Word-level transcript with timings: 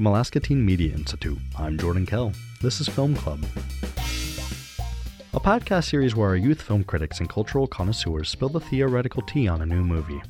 From 0.00 0.06
Alaska 0.06 0.40
Teen 0.40 0.64
Media 0.64 0.94
Institute, 0.94 1.36
I'm 1.58 1.76
Jordan 1.76 2.06
Kehl. 2.06 2.34
This 2.62 2.80
is 2.80 2.88
Film 2.88 3.14
Club, 3.14 3.44
a 5.34 5.38
podcast 5.38 5.90
series 5.90 6.16
where 6.16 6.30
our 6.30 6.36
youth 6.36 6.62
film 6.62 6.84
critics 6.84 7.20
and 7.20 7.28
cultural 7.28 7.66
connoisseurs 7.66 8.30
spill 8.30 8.48
the 8.48 8.60
theoretical 8.60 9.20
tea 9.20 9.46
on 9.46 9.60
a 9.60 9.66
new 9.66 9.84
movie. 9.84 10.22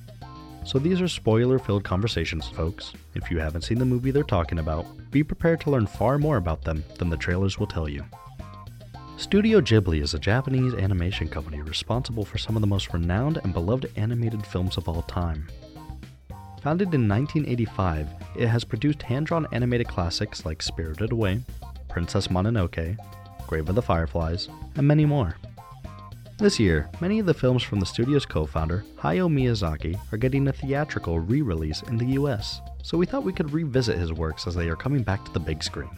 So 0.64 0.80
these 0.80 1.00
are 1.00 1.06
spoiler 1.06 1.60
filled 1.60 1.84
conversations, 1.84 2.48
folks. 2.48 2.94
If 3.14 3.30
you 3.30 3.38
haven't 3.38 3.62
seen 3.62 3.78
the 3.78 3.84
movie 3.84 4.10
they're 4.10 4.24
talking 4.24 4.58
about, 4.58 4.86
be 5.12 5.22
prepared 5.22 5.60
to 5.60 5.70
learn 5.70 5.86
far 5.86 6.18
more 6.18 6.38
about 6.38 6.64
them 6.64 6.82
than 6.98 7.08
the 7.08 7.16
trailers 7.16 7.56
will 7.56 7.68
tell 7.68 7.88
you. 7.88 8.04
Studio 9.18 9.60
Ghibli 9.60 10.02
is 10.02 10.14
a 10.14 10.18
Japanese 10.18 10.74
animation 10.74 11.28
company 11.28 11.62
responsible 11.62 12.24
for 12.24 12.38
some 12.38 12.56
of 12.56 12.60
the 12.60 12.66
most 12.66 12.92
renowned 12.92 13.38
and 13.44 13.54
beloved 13.54 13.92
animated 13.94 14.44
films 14.44 14.76
of 14.76 14.88
all 14.88 15.02
time. 15.02 15.46
Founded 16.62 16.92
in 16.92 17.08
1985, 17.08 18.06
it 18.36 18.46
has 18.46 18.64
produced 18.64 19.02
hand 19.02 19.26
drawn 19.26 19.46
animated 19.52 19.88
classics 19.88 20.44
like 20.44 20.60
Spirited 20.60 21.10
Away, 21.10 21.40
Princess 21.88 22.28
Mononoke, 22.28 22.98
Grave 23.46 23.68
of 23.70 23.74
the 23.74 23.82
Fireflies, 23.82 24.48
and 24.76 24.86
many 24.86 25.06
more. 25.06 25.36
This 26.36 26.60
year, 26.60 26.90
many 27.00 27.18
of 27.18 27.24
the 27.26 27.34
films 27.34 27.62
from 27.62 27.80
the 27.80 27.86
studio's 27.86 28.26
co 28.26 28.44
founder, 28.44 28.84
Hayao 28.98 29.30
Miyazaki, 29.30 29.98
are 30.12 30.18
getting 30.18 30.48
a 30.48 30.52
theatrical 30.52 31.18
re 31.18 31.40
release 31.40 31.82
in 31.82 31.96
the 31.96 32.12
US, 32.20 32.60
so 32.82 32.98
we 32.98 33.06
thought 33.06 33.24
we 33.24 33.32
could 33.32 33.52
revisit 33.52 33.98
his 33.98 34.12
works 34.12 34.46
as 34.46 34.54
they 34.54 34.68
are 34.68 34.76
coming 34.76 35.02
back 35.02 35.24
to 35.24 35.32
the 35.32 35.40
big 35.40 35.62
screen. 35.62 35.90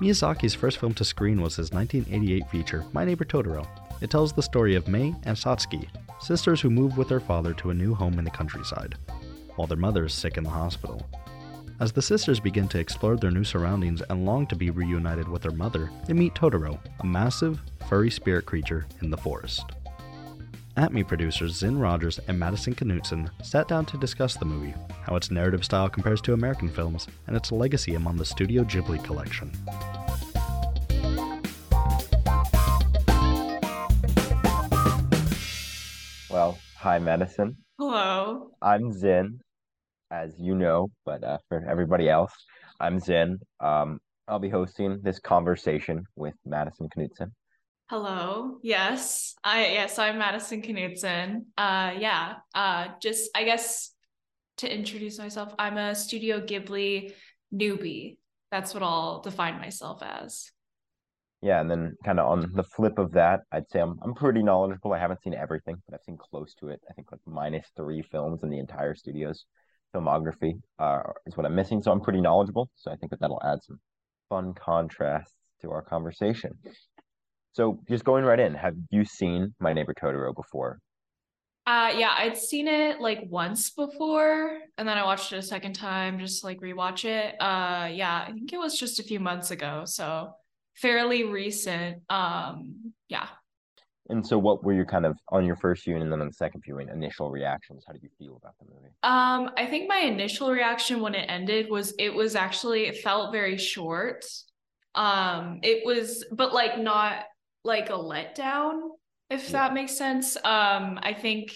Miyazaki's 0.00 0.54
first 0.54 0.78
film 0.78 0.94
to 0.94 1.04
screen 1.04 1.40
was 1.40 1.56
his 1.56 1.72
1988 1.72 2.50
feature, 2.50 2.84
My 2.92 3.04
Neighbor 3.04 3.24
Totoro. 3.24 3.66
It 4.00 4.10
tells 4.10 4.32
the 4.32 4.42
story 4.42 4.76
of 4.76 4.88
Mei 4.88 5.14
and 5.24 5.36
Satsuki, 5.36 5.88
sisters 6.20 6.60
who 6.60 6.70
move 6.70 6.96
with 6.96 7.08
their 7.08 7.20
father 7.20 7.54
to 7.54 7.70
a 7.70 7.74
new 7.74 7.94
home 7.94 8.18
in 8.18 8.24
the 8.24 8.30
countryside, 8.30 8.96
while 9.56 9.66
their 9.66 9.76
mother 9.76 10.04
is 10.04 10.14
sick 10.14 10.36
in 10.36 10.44
the 10.44 10.50
hospital. 10.50 11.04
As 11.78 11.92
the 11.92 12.00
sisters 12.00 12.40
begin 12.40 12.68
to 12.68 12.78
explore 12.78 13.16
their 13.16 13.30
new 13.30 13.44
surroundings 13.44 14.00
and 14.08 14.24
long 14.24 14.46
to 14.46 14.56
be 14.56 14.70
reunited 14.70 15.28
with 15.28 15.42
their 15.42 15.52
mother, 15.52 15.90
they 16.06 16.14
meet 16.14 16.34
Totoro, 16.34 16.78
a 17.00 17.06
massive, 17.06 17.60
furry 17.86 18.10
spirit 18.10 18.46
creature 18.46 18.86
in 19.02 19.10
the 19.10 19.16
forest. 19.16 19.64
ATMI 20.76 21.06
producers 21.06 21.54
Zinn 21.54 21.78
Rogers 21.78 22.18
and 22.28 22.38
Madison 22.38 22.74
Knutson 22.74 23.30
sat 23.42 23.66
down 23.66 23.86
to 23.86 23.98
discuss 23.98 24.36
the 24.36 24.44
movie, 24.44 24.74
how 25.02 25.16
its 25.16 25.30
narrative 25.30 25.64
style 25.64 25.88
compares 25.88 26.20
to 26.22 26.34
American 26.34 26.68
films, 26.68 27.08
and 27.26 27.36
its 27.36 27.50
legacy 27.52 27.94
among 27.94 28.16
the 28.16 28.24
Studio 28.24 28.62
Ghibli 28.62 29.02
collection. 29.02 29.50
Well, 36.30 36.58
hi, 36.76 36.98
Madison. 36.98 37.56
Hello. 37.78 38.50
I'm 38.60 38.92
Zinn, 38.92 39.40
as 40.10 40.34
you 40.38 40.54
know, 40.54 40.90
but 41.04 41.24
uh, 41.24 41.38
for 41.48 41.64
everybody 41.68 42.08
else, 42.08 42.32
I'm 42.80 43.00
Zinn. 43.00 43.38
Um, 43.60 44.00
I'll 44.28 44.38
be 44.38 44.48
hosting 44.48 45.00
this 45.02 45.18
conversation 45.18 46.04
with 46.16 46.34
Madison 46.44 46.88
Knutson. 46.88 47.30
Hello. 47.88 48.58
Yes. 48.62 49.36
I 49.44 49.66
yes, 49.68 49.96
I'm 50.00 50.18
Madison 50.18 50.60
Knutson. 50.60 51.44
Uh 51.56 51.94
yeah. 51.96 52.34
Uh 52.52 52.88
just 53.00 53.30
I 53.36 53.44
guess 53.44 53.92
to 54.56 54.72
introduce 54.72 55.18
myself, 55.18 55.54
I'm 55.56 55.76
a 55.76 55.94
Studio 55.94 56.40
Ghibli 56.40 57.12
newbie. 57.54 58.16
That's 58.50 58.74
what 58.74 58.82
I'll 58.82 59.20
define 59.20 59.60
myself 59.60 60.02
as. 60.02 60.50
Yeah, 61.42 61.60
and 61.60 61.70
then 61.70 61.94
kind 62.04 62.18
of 62.18 62.26
on 62.26 62.50
the 62.54 62.64
flip 62.64 62.98
of 62.98 63.12
that, 63.12 63.42
I'd 63.52 63.70
say 63.70 63.78
I'm 63.78 64.00
I'm 64.02 64.14
pretty 64.14 64.42
knowledgeable. 64.42 64.92
I 64.92 64.98
haven't 64.98 65.22
seen 65.22 65.34
everything, 65.34 65.80
but 65.86 65.94
I've 65.94 66.02
seen 66.04 66.16
close 66.18 66.54
to 66.54 66.70
it. 66.70 66.80
I 66.90 66.94
think 66.94 67.12
like 67.12 67.20
minus 67.24 67.68
three 67.76 68.02
films 68.02 68.42
in 68.42 68.50
the 68.50 68.58
entire 68.58 68.96
studio's 68.96 69.44
filmography 69.96 70.60
uh, 70.78 71.02
is 71.26 71.36
what 71.36 71.46
I'm 71.46 71.54
missing. 71.54 71.82
So 71.82 71.90
I'm 71.90 72.00
pretty 72.00 72.20
knowledgeable. 72.20 72.70
So 72.76 72.90
I 72.90 72.96
think 72.96 73.10
that 73.10 73.20
that'll 73.20 73.42
add 73.44 73.62
some 73.62 73.80
fun 74.28 74.54
contrasts 74.54 75.34
to 75.62 75.70
our 75.70 75.82
conversation. 75.82 76.52
So 77.52 77.80
just 77.88 78.04
going 78.04 78.24
right 78.24 78.38
in, 78.38 78.54
have 78.54 78.74
you 78.90 79.04
seen 79.04 79.54
My 79.60 79.72
Neighbor 79.72 79.94
Totoro 79.94 80.34
before? 80.34 80.78
Uh 81.66 81.92
yeah, 81.96 82.14
I'd 82.16 82.36
seen 82.36 82.68
it 82.68 83.00
like 83.00 83.24
once 83.28 83.70
before 83.70 84.58
and 84.78 84.86
then 84.86 84.98
I 84.98 85.04
watched 85.04 85.32
it 85.32 85.38
a 85.38 85.42
second 85.42 85.72
time 85.72 86.20
just 86.20 86.44
like 86.44 86.60
rewatch 86.60 87.04
it. 87.04 87.34
Uh 87.40 87.88
yeah, 87.90 88.24
I 88.28 88.30
think 88.32 88.52
it 88.52 88.58
was 88.58 88.78
just 88.78 89.00
a 89.00 89.02
few 89.02 89.18
months 89.18 89.50
ago, 89.50 89.82
so 89.84 90.34
fairly 90.74 91.24
recent. 91.24 92.02
Um 92.08 92.92
yeah. 93.08 93.26
And 94.08 94.26
so 94.26 94.38
what 94.38 94.62
were 94.62 94.72
your 94.72 94.84
kind 94.84 95.04
of 95.06 95.18
on 95.30 95.44
your 95.44 95.56
first 95.56 95.84
viewing 95.84 96.02
and 96.02 96.12
then 96.12 96.20
on 96.20 96.28
the 96.28 96.32
second 96.32 96.62
viewing 96.64 96.88
initial 96.88 97.30
reactions? 97.30 97.84
How 97.86 97.92
did 97.92 98.02
you 98.02 98.10
feel 98.18 98.36
about 98.36 98.54
the 98.58 98.66
movie? 98.66 98.94
Um 99.02 99.50
I 99.56 99.66
think 99.66 99.88
my 99.88 99.98
initial 99.98 100.50
reaction 100.50 101.00
when 101.00 101.14
it 101.14 101.26
ended 101.28 101.70
was 101.70 101.94
it 101.98 102.14
was 102.14 102.36
actually 102.36 102.86
it 102.86 102.98
felt 102.98 103.32
very 103.32 103.58
short. 103.58 104.24
Um 104.94 105.60
it 105.62 105.84
was 105.84 106.24
but 106.32 106.54
like 106.54 106.78
not 106.78 107.24
like 107.66 107.90
a 107.90 107.94
letdown, 107.94 108.90
if 109.28 109.44
yeah. 109.46 109.52
that 109.52 109.74
makes 109.74 109.98
sense. 109.98 110.36
Um, 110.36 110.98
I 111.02 111.12
think 111.12 111.52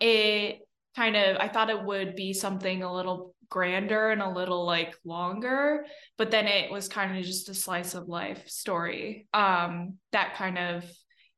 it 0.00 0.60
kind 0.96 1.14
of 1.14 1.36
I 1.36 1.48
thought 1.48 1.70
it 1.70 1.84
would 1.84 2.16
be 2.16 2.32
something 2.32 2.82
a 2.82 2.92
little 2.92 3.34
grander 3.48 4.10
and 4.10 4.22
a 4.22 4.30
little 4.30 4.64
like 4.64 4.96
longer, 5.04 5.84
but 6.16 6.30
then 6.30 6.46
it 6.46 6.72
was 6.72 6.88
kind 6.88 7.16
of 7.16 7.24
just 7.24 7.50
a 7.50 7.54
slice 7.54 7.94
of 7.94 8.08
life 8.08 8.48
story. 8.48 9.28
Um, 9.34 9.98
that 10.12 10.34
kind 10.34 10.58
of 10.58 10.84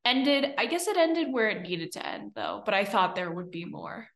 ended, 0.05 0.55
I 0.59 0.67
guess 0.67 0.87
it 0.89 0.97
ended 0.97 1.33
where 1.33 1.49
it 1.49 1.63
needed 1.63 1.93
to 1.93 2.07
end 2.07 2.33
though, 2.35 2.63
but 2.65 2.75
I 2.75 2.85
thought 2.85 3.15
there 3.15 3.31
would 3.31 3.51
be 3.51 3.65
more. 3.65 4.09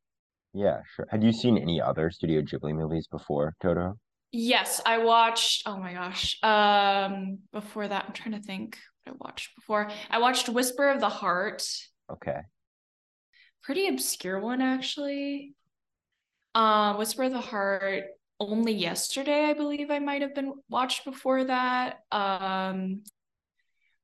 Yeah, 0.55 0.81
sure. 0.95 1.07
Had 1.11 1.23
you 1.23 1.33
seen 1.33 1.59
any 1.59 1.81
other 1.81 2.11
Studio 2.11 2.43
Ghibli 2.43 2.75
movies 2.75 3.07
before 3.07 3.55
Totoro? 3.63 3.99
Yes, 4.33 4.81
I 4.85 4.99
watched. 4.99 5.63
Oh 5.67 5.79
my 5.79 5.93
gosh. 5.95 6.39
Um, 6.43 7.39
before 7.53 7.89
that, 7.89 8.05
I'm 8.07 8.13
trying 8.13 8.41
to 8.41 8.47
think. 8.47 8.79
What 9.05 9.15
I 9.15 9.17
watched 9.21 9.55
before. 9.55 9.91
I 10.11 10.19
watched 10.19 10.49
Whisper 10.49 10.89
of 10.89 11.01
the 11.01 11.09
Heart. 11.09 11.63
Okay. 12.13 12.41
Pretty 13.63 13.89
obscure 13.89 14.41
one 14.41 14.61
actually. 14.63 15.55
Uh, 16.55 16.95
Whisper 16.97 17.25
of 17.25 17.33
the 17.33 17.41
Heart 17.41 18.05
only 18.41 18.73
yesterday, 18.73 19.45
I 19.45 19.53
believe 19.53 19.91
I 19.91 19.99
might 19.99 20.23
have 20.23 20.35
been 20.35 20.55
watched 20.69 21.05
before 21.05 21.45
that. 21.45 22.01
Um 22.11 23.03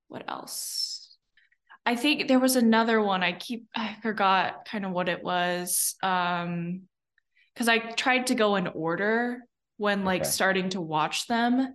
what 0.09 0.25
else? 0.29 0.94
I 1.87 1.97
think 1.97 2.29
there 2.29 2.39
was 2.39 2.57
another 2.57 3.03
one. 3.03 3.23
I 3.23 3.33
keep 3.33 3.67
I 3.75 3.97
forgot 4.03 4.65
kind 4.65 4.85
of 4.85 4.93
what 4.93 5.09
it 5.09 5.23
was. 5.23 5.95
Um 6.03 6.83
because 7.55 7.69
I 7.69 7.79
tried 7.79 8.29
to 8.29 8.35
go 8.35 8.57
in 8.57 8.67
order 8.67 9.41
when 9.77 10.05
like 10.05 10.23
okay. 10.23 10.31
starting 10.31 10.69
to 10.71 10.81
watch 10.81 11.27
them 11.27 11.75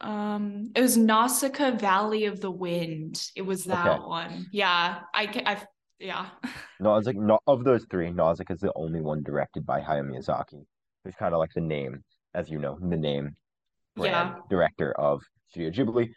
um 0.00 0.70
it 0.74 0.80
was 0.80 0.96
nausicaa 0.96 1.72
valley 1.72 2.24
of 2.24 2.40
the 2.40 2.50
wind 2.50 3.22
it 3.36 3.42
was 3.42 3.64
that 3.64 3.86
okay. 3.86 4.02
one 4.02 4.46
yeah 4.50 5.00
i 5.14 5.42
i 5.44 5.62
yeah 5.98 6.26
nausicaa 6.80 7.20
not 7.20 7.42
of 7.46 7.64
those 7.64 7.84
three 7.90 8.10
nausicaa 8.10 8.54
is 8.54 8.60
the 8.60 8.72
only 8.76 9.00
one 9.00 9.22
directed 9.22 9.64
by 9.66 9.80
hayao 9.80 10.02
miyazaki 10.02 10.64
who's 11.04 11.14
kind 11.14 11.34
of 11.34 11.38
like 11.38 11.52
the 11.54 11.60
name 11.60 12.02
as 12.34 12.48
you 12.48 12.58
know 12.58 12.78
the 12.80 12.96
name 12.96 13.36
yeah 13.96 14.36
director 14.48 14.92
of 14.92 15.22
studio 15.48 15.70
ghibli 15.70 16.10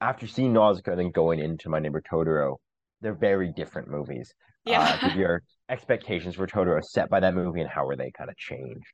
after 0.00 0.26
seeing 0.26 0.52
nausicaa 0.52 0.92
and 0.92 1.00
then 1.00 1.10
going 1.10 1.38
into 1.38 1.68
my 1.68 1.78
neighbor 1.78 2.02
totoro 2.02 2.56
they're 3.00 3.14
very 3.14 3.52
different 3.52 3.88
movies. 3.88 4.32
Yeah. 4.64 4.98
Uh, 5.02 5.14
your 5.16 5.42
expectations 5.68 6.34
for 6.34 6.46
totoro 6.46 6.82
set 6.84 7.08
by 7.08 7.20
that 7.20 7.34
movie 7.34 7.60
and 7.60 7.70
how 7.70 7.86
were 7.86 7.96
they 7.96 8.10
kind 8.10 8.30
of 8.30 8.36
changed? 8.36 8.92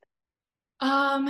Um 0.79 1.29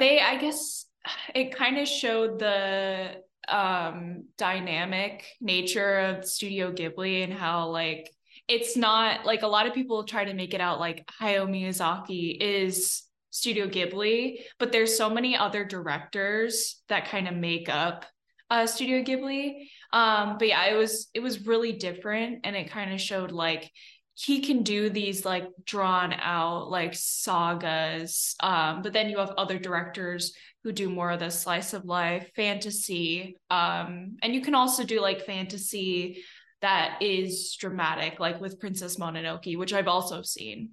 they 0.00 0.18
i 0.18 0.36
guess 0.36 0.86
it 1.32 1.54
kind 1.54 1.78
of 1.78 1.86
showed 1.86 2.40
the 2.40 3.12
um 3.48 4.24
dynamic 4.36 5.24
nature 5.40 5.98
of 6.00 6.24
Studio 6.24 6.72
Ghibli 6.72 7.22
and 7.22 7.32
how 7.32 7.68
like 7.68 8.10
it's 8.48 8.76
not 8.76 9.24
like 9.24 9.42
a 9.42 9.46
lot 9.46 9.66
of 9.66 9.74
people 9.74 10.02
try 10.02 10.24
to 10.24 10.34
make 10.34 10.52
it 10.52 10.60
out 10.60 10.80
like 10.80 11.08
Hayao 11.20 11.48
Miyazaki 11.48 12.36
is 12.40 13.04
Studio 13.30 13.68
Ghibli, 13.68 14.38
but 14.58 14.72
there's 14.72 14.96
so 14.96 15.08
many 15.10 15.36
other 15.36 15.64
directors 15.64 16.82
that 16.88 17.08
kind 17.08 17.28
of 17.28 17.34
make 17.34 17.68
up 17.68 18.04
uh 18.50 18.66
Studio 18.66 19.02
Ghibli. 19.02 19.68
Um 19.92 20.36
but 20.38 20.48
yeah, 20.48 20.66
it 20.66 20.76
was 20.76 21.08
it 21.14 21.20
was 21.20 21.46
really 21.46 21.72
different 21.72 22.40
and 22.44 22.56
it 22.56 22.70
kind 22.70 22.92
of 22.92 23.00
showed 23.00 23.32
like 23.32 23.70
he 24.16 24.40
can 24.40 24.62
do 24.62 24.88
these 24.88 25.26
like 25.26 25.46
drawn 25.66 26.12
out 26.14 26.70
like 26.70 26.94
sagas 26.94 28.34
um 28.40 28.80
but 28.82 28.92
then 28.92 29.10
you 29.10 29.18
have 29.18 29.32
other 29.36 29.58
directors 29.58 30.32
who 30.64 30.72
do 30.72 30.88
more 30.88 31.10
of 31.10 31.20
the 31.20 31.30
slice 31.30 31.74
of 31.74 31.84
life 31.84 32.30
fantasy 32.34 33.36
um 33.50 34.16
and 34.22 34.34
you 34.34 34.40
can 34.40 34.54
also 34.54 34.84
do 34.84 35.00
like 35.00 35.26
fantasy 35.26 36.22
that 36.62 36.98
is 37.02 37.54
dramatic 37.60 38.18
like 38.18 38.40
with 38.40 38.58
princess 38.58 38.96
mononoke 38.96 39.56
which 39.58 39.74
i've 39.74 39.88
also 39.88 40.22
seen 40.22 40.70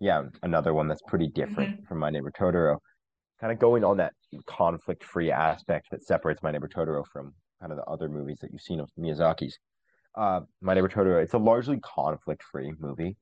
yeah 0.00 0.22
another 0.42 0.74
one 0.74 0.88
that's 0.88 1.02
pretty 1.06 1.28
different 1.28 1.76
mm-hmm. 1.76 1.86
from 1.86 1.98
my 1.98 2.10
neighbor 2.10 2.32
totoro 2.32 2.78
kind 3.42 3.52
of 3.52 3.58
going 3.58 3.84
on 3.84 3.98
that 3.98 4.14
conflict 4.46 5.04
free 5.04 5.30
aspect 5.30 5.88
that 5.90 6.02
separates 6.02 6.42
my 6.42 6.50
neighbor 6.50 6.68
totoro 6.68 7.04
from 7.12 7.34
kind 7.60 7.72
of 7.72 7.76
the 7.76 7.84
other 7.84 8.08
movies 8.08 8.38
that 8.40 8.50
you've 8.50 8.62
seen 8.62 8.80
of 8.80 8.88
miyazaki's 8.98 9.58
uh, 10.16 10.40
My 10.60 10.74
Neighbor 10.74 10.88
Totoro, 10.88 11.22
it's 11.22 11.34
a 11.34 11.38
largely 11.38 11.80
conflict-free 11.80 12.74
movie. 12.78 13.16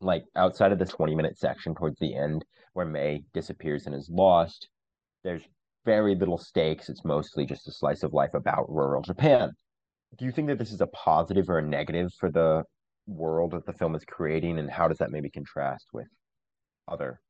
Like 0.00 0.24
outside 0.36 0.72
of 0.72 0.78
the 0.78 0.84
20-minute 0.84 1.36
section 1.36 1.74
towards 1.74 1.98
the 1.98 2.14
end 2.14 2.44
where 2.72 2.86
Mei 2.86 3.24
disappears 3.34 3.86
and 3.86 3.94
is 3.94 4.08
lost, 4.08 4.68
there's 5.24 5.42
very 5.84 6.14
little 6.14 6.38
stakes. 6.38 6.88
It's 6.88 7.04
mostly 7.04 7.44
just 7.44 7.66
a 7.66 7.72
slice 7.72 8.04
of 8.04 8.12
life 8.12 8.34
about 8.34 8.70
rural 8.70 9.02
Japan. 9.02 9.50
Do 10.16 10.24
you 10.24 10.32
think 10.32 10.48
that 10.48 10.58
this 10.58 10.72
is 10.72 10.80
a 10.80 10.86
positive 10.88 11.50
or 11.50 11.58
a 11.58 11.62
negative 11.62 12.12
for 12.18 12.30
the 12.30 12.62
world 13.06 13.50
that 13.52 13.66
the 13.66 13.72
film 13.72 13.94
is 13.94 14.04
creating, 14.04 14.58
and 14.58 14.70
how 14.70 14.86
does 14.86 14.98
that 14.98 15.10
maybe 15.10 15.30
contrast 15.30 15.86
with 15.92 16.06
other 16.86 17.20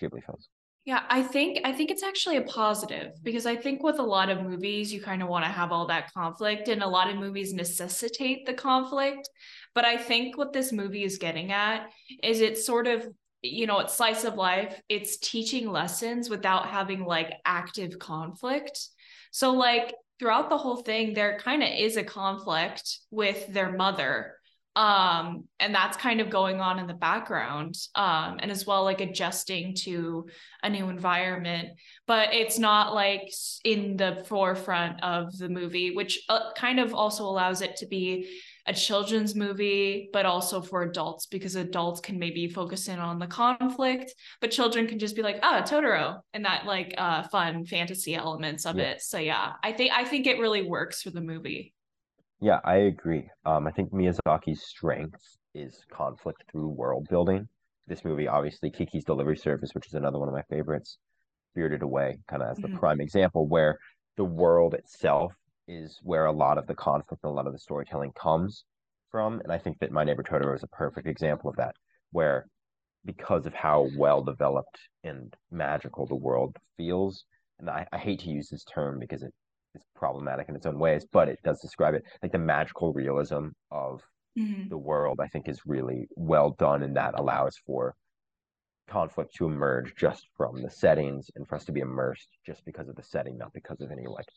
Ghibli 0.00 0.22
films? 0.24 0.48
Yeah, 0.88 1.02
I 1.10 1.22
think 1.22 1.60
I 1.64 1.72
think 1.72 1.90
it's 1.90 2.02
actually 2.02 2.38
a 2.38 2.42
positive 2.44 3.12
because 3.22 3.44
I 3.44 3.56
think 3.56 3.82
with 3.82 3.98
a 3.98 4.02
lot 4.02 4.30
of 4.30 4.40
movies 4.42 4.90
you 4.90 5.02
kind 5.02 5.22
of 5.22 5.28
want 5.28 5.44
to 5.44 5.50
have 5.50 5.70
all 5.70 5.86
that 5.88 6.10
conflict 6.14 6.68
and 6.68 6.82
a 6.82 6.88
lot 6.88 7.10
of 7.10 7.16
movies 7.16 7.52
necessitate 7.52 8.46
the 8.46 8.54
conflict. 8.54 9.28
But 9.74 9.84
I 9.84 9.98
think 9.98 10.38
what 10.38 10.54
this 10.54 10.72
movie 10.72 11.04
is 11.04 11.18
getting 11.18 11.52
at 11.52 11.90
is 12.22 12.40
it's 12.40 12.64
sort 12.64 12.86
of 12.86 13.06
you 13.42 13.66
know, 13.66 13.80
it's 13.80 13.92
slice 13.92 14.24
of 14.24 14.36
life, 14.36 14.80
it's 14.88 15.18
teaching 15.18 15.70
lessons 15.70 16.30
without 16.30 16.68
having 16.68 17.04
like 17.04 17.34
active 17.44 17.98
conflict. 17.98 18.80
So 19.30 19.52
like 19.52 19.94
throughout 20.18 20.48
the 20.48 20.56
whole 20.56 20.78
thing 20.78 21.12
there 21.12 21.38
kind 21.38 21.62
of 21.62 21.68
is 21.68 21.98
a 21.98 22.02
conflict 22.02 23.00
with 23.10 23.46
their 23.52 23.72
mother 23.72 24.37
um 24.76 25.44
and 25.58 25.74
that's 25.74 25.96
kind 25.96 26.20
of 26.20 26.30
going 26.30 26.60
on 26.60 26.78
in 26.78 26.86
the 26.86 26.94
background 26.94 27.74
um 27.94 28.38
and 28.40 28.50
as 28.50 28.66
well 28.66 28.84
like 28.84 29.00
adjusting 29.00 29.74
to 29.74 30.26
a 30.62 30.70
new 30.70 30.88
environment. 30.88 31.70
But 32.06 32.32
it's 32.32 32.58
not 32.58 32.94
like 32.94 33.30
in 33.64 33.96
the 33.96 34.24
forefront 34.28 35.02
of 35.02 35.36
the 35.36 35.48
movie 35.48 35.94
which 35.94 36.20
uh, 36.28 36.52
kind 36.56 36.80
of 36.80 36.94
also 36.94 37.24
allows 37.24 37.60
it 37.62 37.76
to 37.76 37.86
be 37.86 38.28
a 38.66 38.72
children's 38.72 39.34
movie 39.34 40.10
but 40.12 40.26
also 40.26 40.60
for 40.60 40.82
adults 40.82 41.26
because 41.26 41.56
adults 41.56 42.00
can 42.00 42.18
maybe 42.18 42.48
focus 42.48 42.86
in 42.88 42.98
on 42.98 43.18
the 43.18 43.26
conflict 43.26 44.12
but 44.40 44.50
children 44.50 44.86
can 44.86 44.98
just 44.98 45.16
be 45.16 45.22
like 45.22 45.38
oh 45.42 45.62
totoro 45.64 46.20
and 46.34 46.44
that 46.44 46.66
like 46.66 46.94
uh 46.98 47.22
fun 47.28 47.64
fantasy 47.64 48.14
elements 48.14 48.66
of 48.66 48.76
yeah. 48.76 48.90
it. 48.90 49.00
So 49.00 49.18
yeah 49.18 49.52
i 49.62 49.72
think 49.72 49.92
i 49.92 50.04
think 50.04 50.26
it 50.26 50.38
really 50.38 50.62
works 50.62 51.02
for 51.02 51.10
the 51.10 51.22
movie 51.22 51.72
yeah, 52.40 52.60
I 52.64 52.76
agree. 52.76 53.28
Um, 53.44 53.66
I 53.66 53.72
think 53.72 53.92
Miyazaki's 53.92 54.62
strength 54.62 55.20
is 55.54 55.84
conflict 55.92 56.44
through 56.50 56.68
world 56.68 57.06
building. 57.10 57.48
This 57.86 58.04
movie, 58.04 58.28
obviously, 58.28 58.70
Kiki's 58.70 59.04
Delivery 59.04 59.36
Service, 59.36 59.70
which 59.72 59.86
is 59.86 59.94
another 59.94 60.18
one 60.18 60.28
of 60.28 60.34
my 60.34 60.42
favorites, 60.50 60.98
Spirited 61.52 61.82
Away, 61.82 62.18
kind 62.28 62.42
of 62.42 62.50
as 62.50 62.58
the 62.58 62.68
mm-hmm. 62.68 62.78
prime 62.78 63.00
example, 63.00 63.48
where 63.48 63.78
the 64.16 64.24
world 64.24 64.74
itself 64.74 65.32
is 65.66 65.98
where 66.02 66.26
a 66.26 66.32
lot 66.32 66.58
of 66.58 66.66
the 66.66 66.74
conflict 66.74 67.24
and 67.24 67.30
a 67.30 67.34
lot 67.34 67.46
of 67.46 67.52
the 67.52 67.58
storytelling 67.58 68.12
comes 68.12 68.64
from. 69.10 69.40
And 69.40 69.52
I 69.52 69.58
think 69.58 69.78
that 69.80 69.90
My 69.90 70.04
Neighbor 70.04 70.22
Totoro 70.22 70.54
is 70.54 70.62
a 70.62 70.68
perfect 70.68 71.08
example 71.08 71.50
of 71.50 71.56
that, 71.56 71.74
where 72.12 72.46
because 73.04 73.46
of 73.46 73.54
how 73.54 73.88
well 73.96 74.22
developed 74.22 74.78
and 75.02 75.34
magical 75.50 76.06
the 76.06 76.14
world 76.14 76.56
feels, 76.76 77.24
and 77.58 77.68
I, 77.68 77.86
I 77.92 77.98
hate 77.98 78.20
to 78.20 78.30
use 78.30 78.48
this 78.48 78.64
term 78.64 78.98
because 78.98 79.22
it 79.22 79.32
is 79.78 79.84
problematic 79.94 80.48
in 80.48 80.56
its 80.56 80.66
own 80.66 80.78
ways, 80.78 81.06
but 81.12 81.28
it 81.28 81.38
does 81.44 81.60
describe 81.60 81.94
it 81.94 82.04
like 82.22 82.32
the 82.32 82.38
magical 82.38 82.92
realism 82.92 83.48
of 83.70 84.02
mm-hmm. 84.38 84.68
the 84.68 84.78
world. 84.78 85.20
I 85.20 85.28
think 85.28 85.48
is 85.48 85.60
really 85.66 86.08
well 86.16 86.50
done, 86.58 86.82
and 86.82 86.96
that 86.96 87.18
allows 87.18 87.56
for 87.66 87.94
conflict 88.88 89.34
to 89.34 89.46
emerge 89.46 89.94
just 89.96 90.26
from 90.36 90.62
the 90.62 90.70
settings 90.70 91.30
and 91.36 91.46
for 91.46 91.56
us 91.56 91.64
to 91.66 91.72
be 91.72 91.80
immersed 91.80 92.28
just 92.46 92.64
because 92.64 92.88
of 92.88 92.96
the 92.96 93.02
setting, 93.02 93.36
not 93.36 93.52
because 93.52 93.80
of 93.80 93.90
any 93.90 94.06
like 94.06 94.28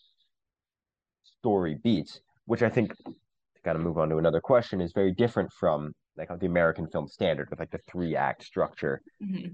story 1.24 1.78
beats. 1.84 2.20
Which 2.46 2.64
I 2.64 2.70
think 2.70 2.96
to 2.98 3.62
kind 3.64 3.78
of 3.78 3.84
move 3.84 3.98
on 3.98 4.10
to 4.10 4.18
another 4.18 4.42
question 4.42 4.82
is 4.82 4.92
very 4.94 5.14
different 5.14 5.52
from 5.54 5.94
like 6.18 6.28
the 6.40 6.46
American 6.46 6.88
film 6.88 7.08
standard 7.08 7.50
with 7.50 7.60
like 7.60 7.72
the 7.72 7.80
three 7.90 8.16
act 8.16 8.44
structure. 8.44 9.02
Mm-hmm. 9.24 9.54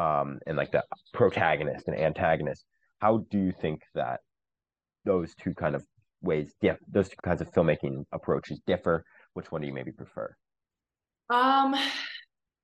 Um, 0.00 0.38
and 0.46 0.56
like 0.56 0.70
the 0.70 0.84
protagonist 1.12 1.88
and 1.88 1.98
antagonist. 1.98 2.64
How 3.00 3.24
do 3.30 3.38
you 3.38 3.52
think 3.52 3.82
that 3.94 4.20
those 5.04 5.34
two 5.34 5.54
kind 5.54 5.74
of 5.74 5.84
ways 6.22 6.52
diff- 6.60 6.78
those 6.90 7.08
two 7.08 7.16
kinds 7.22 7.40
of 7.40 7.50
filmmaking 7.52 8.04
approaches 8.12 8.60
differ 8.66 9.04
which 9.34 9.52
one 9.52 9.60
do 9.60 9.66
you 9.66 9.74
maybe 9.74 9.92
prefer? 9.92 10.34
Um 11.30 11.74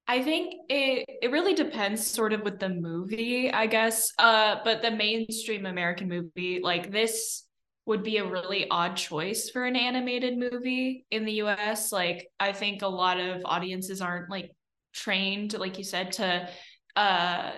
i 0.06 0.22
think 0.22 0.54
it 0.68 1.06
it 1.22 1.30
really 1.30 1.54
depends 1.54 2.06
sort 2.06 2.32
of 2.32 2.42
with 2.42 2.58
the 2.58 2.68
movie 2.68 3.50
i 3.50 3.66
guess. 3.66 4.12
Uh 4.18 4.56
but 4.64 4.82
the 4.82 4.90
mainstream 4.90 5.66
american 5.66 6.08
movie 6.08 6.60
like 6.62 6.90
this 6.90 7.46
would 7.86 8.02
be 8.02 8.16
a 8.16 8.26
really 8.26 8.68
odd 8.70 8.96
choice 8.96 9.50
for 9.50 9.64
an 9.64 9.76
animated 9.76 10.36
movie 10.38 11.06
in 11.10 11.24
the 11.24 11.32
us 11.32 11.92
like 11.92 12.28
i 12.40 12.52
think 12.52 12.82
a 12.82 12.88
lot 12.88 13.18
of 13.20 13.42
audiences 13.44 14.00
aren't 14.00 14.30
like 14.30 14.50
trained 14.92 15.58
like 15.58 15.78
you 15.78 15.84
said 15.84 16.12
to 16.12 16.48
uh 16.96 17.52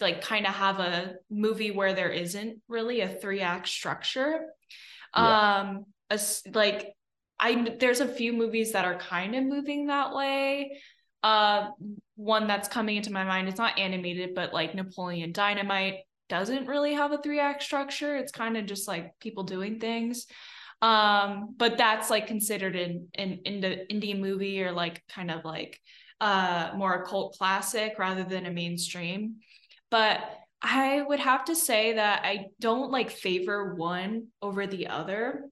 like 0.00 0.22
kind 0.22 0.46
of 0.46 0.54
have 0.54 0.80
a 0.80 1.14
movie 1.30 1.70
where 1.70 1.94
there 1.94 2.10
isn't 2.10 2.60
really 2.68 3.00
a 3.00 3.08
three 3.08 3.40
act 3.40 3.68
structure. 3.68 4.40
Yeah. 5.16 5.60
Um, 5.60 5.84
a, 6.10 6.18
like 6.52 6.92
I 7.40 7.76
there's 7.78 8.00
a 8.00 8.08
few 8.08 8.32
movies 8.32 8.72
that 8.72 8.84
are 8.84 8.98
kind 8.98 9.34
of 9.34 9.44
moving 9.44 9.86
that 9.86 10.14
way. 10.14 10.80
Uh, 11.22 11.70
one 12.16 12.46
that's 12.46 12.68
coming 12.68 12.96
into 12.96 13.12
my 13.12 13.24
mind. 13.24 13.48
It's 13.48 13.58
not 13.58 13.78
animated, 13.78 14.34
but 14.34 14.52
like 14.52 14.74
Napoleon 14.74 15.32
Dynamite 15.32 16.00
doesn't 16.28 16.66
really 16.66 16.94
have 16.94 17.12
a 17.12 17.18
three 17.18 17.40
act 17.40 17.62
structure. 17.62 18.16
It's 18.16 18.32
kind 18.32 18.56
of 18.56 18.66
just 18.66 18.86
like 18.86 19.18
people 19.20 19.44
doing 19.44 19.80
things. 19.80 20.26
Um, 20.80 21.54
but 21.56 21.76
that's 21.76 22.10
like 22.10 22.26
considered 22.26 22.76
in 22.76 23.08
in 23.14 23.40
in 23.44 23.60
the 23.60 23.84
indie 23.90 24.18
movie 24.18 24.62
or 24.62 24.72
like 24.72 25.02
kind 25.08 25.30
of 25.30 25.44
like 25.44 25.80
uh 26.20 26.70
more 26.76 26.94
a 26.94 27.06
cult 27.06 27.36
classic 27.36 27.94
rather 27.98 28.24
than 28.24 28.46
a 28.46 28.50
mainstream. 28.50 29.36
But 29.90 30.20
I 30.60 31.02
would 31.02 31.20
have 31.20 31.44
to 31.46 31.54
say 31.54 31.94
that 31.94 32.22
I 32.24 32.46
don't 32.60 32.90
like 32.90 33.10
favor 33.10 33.74
one 33.74 34.28
over 34.42 34.66
the 34.66 34.88
other. 34.88 35.44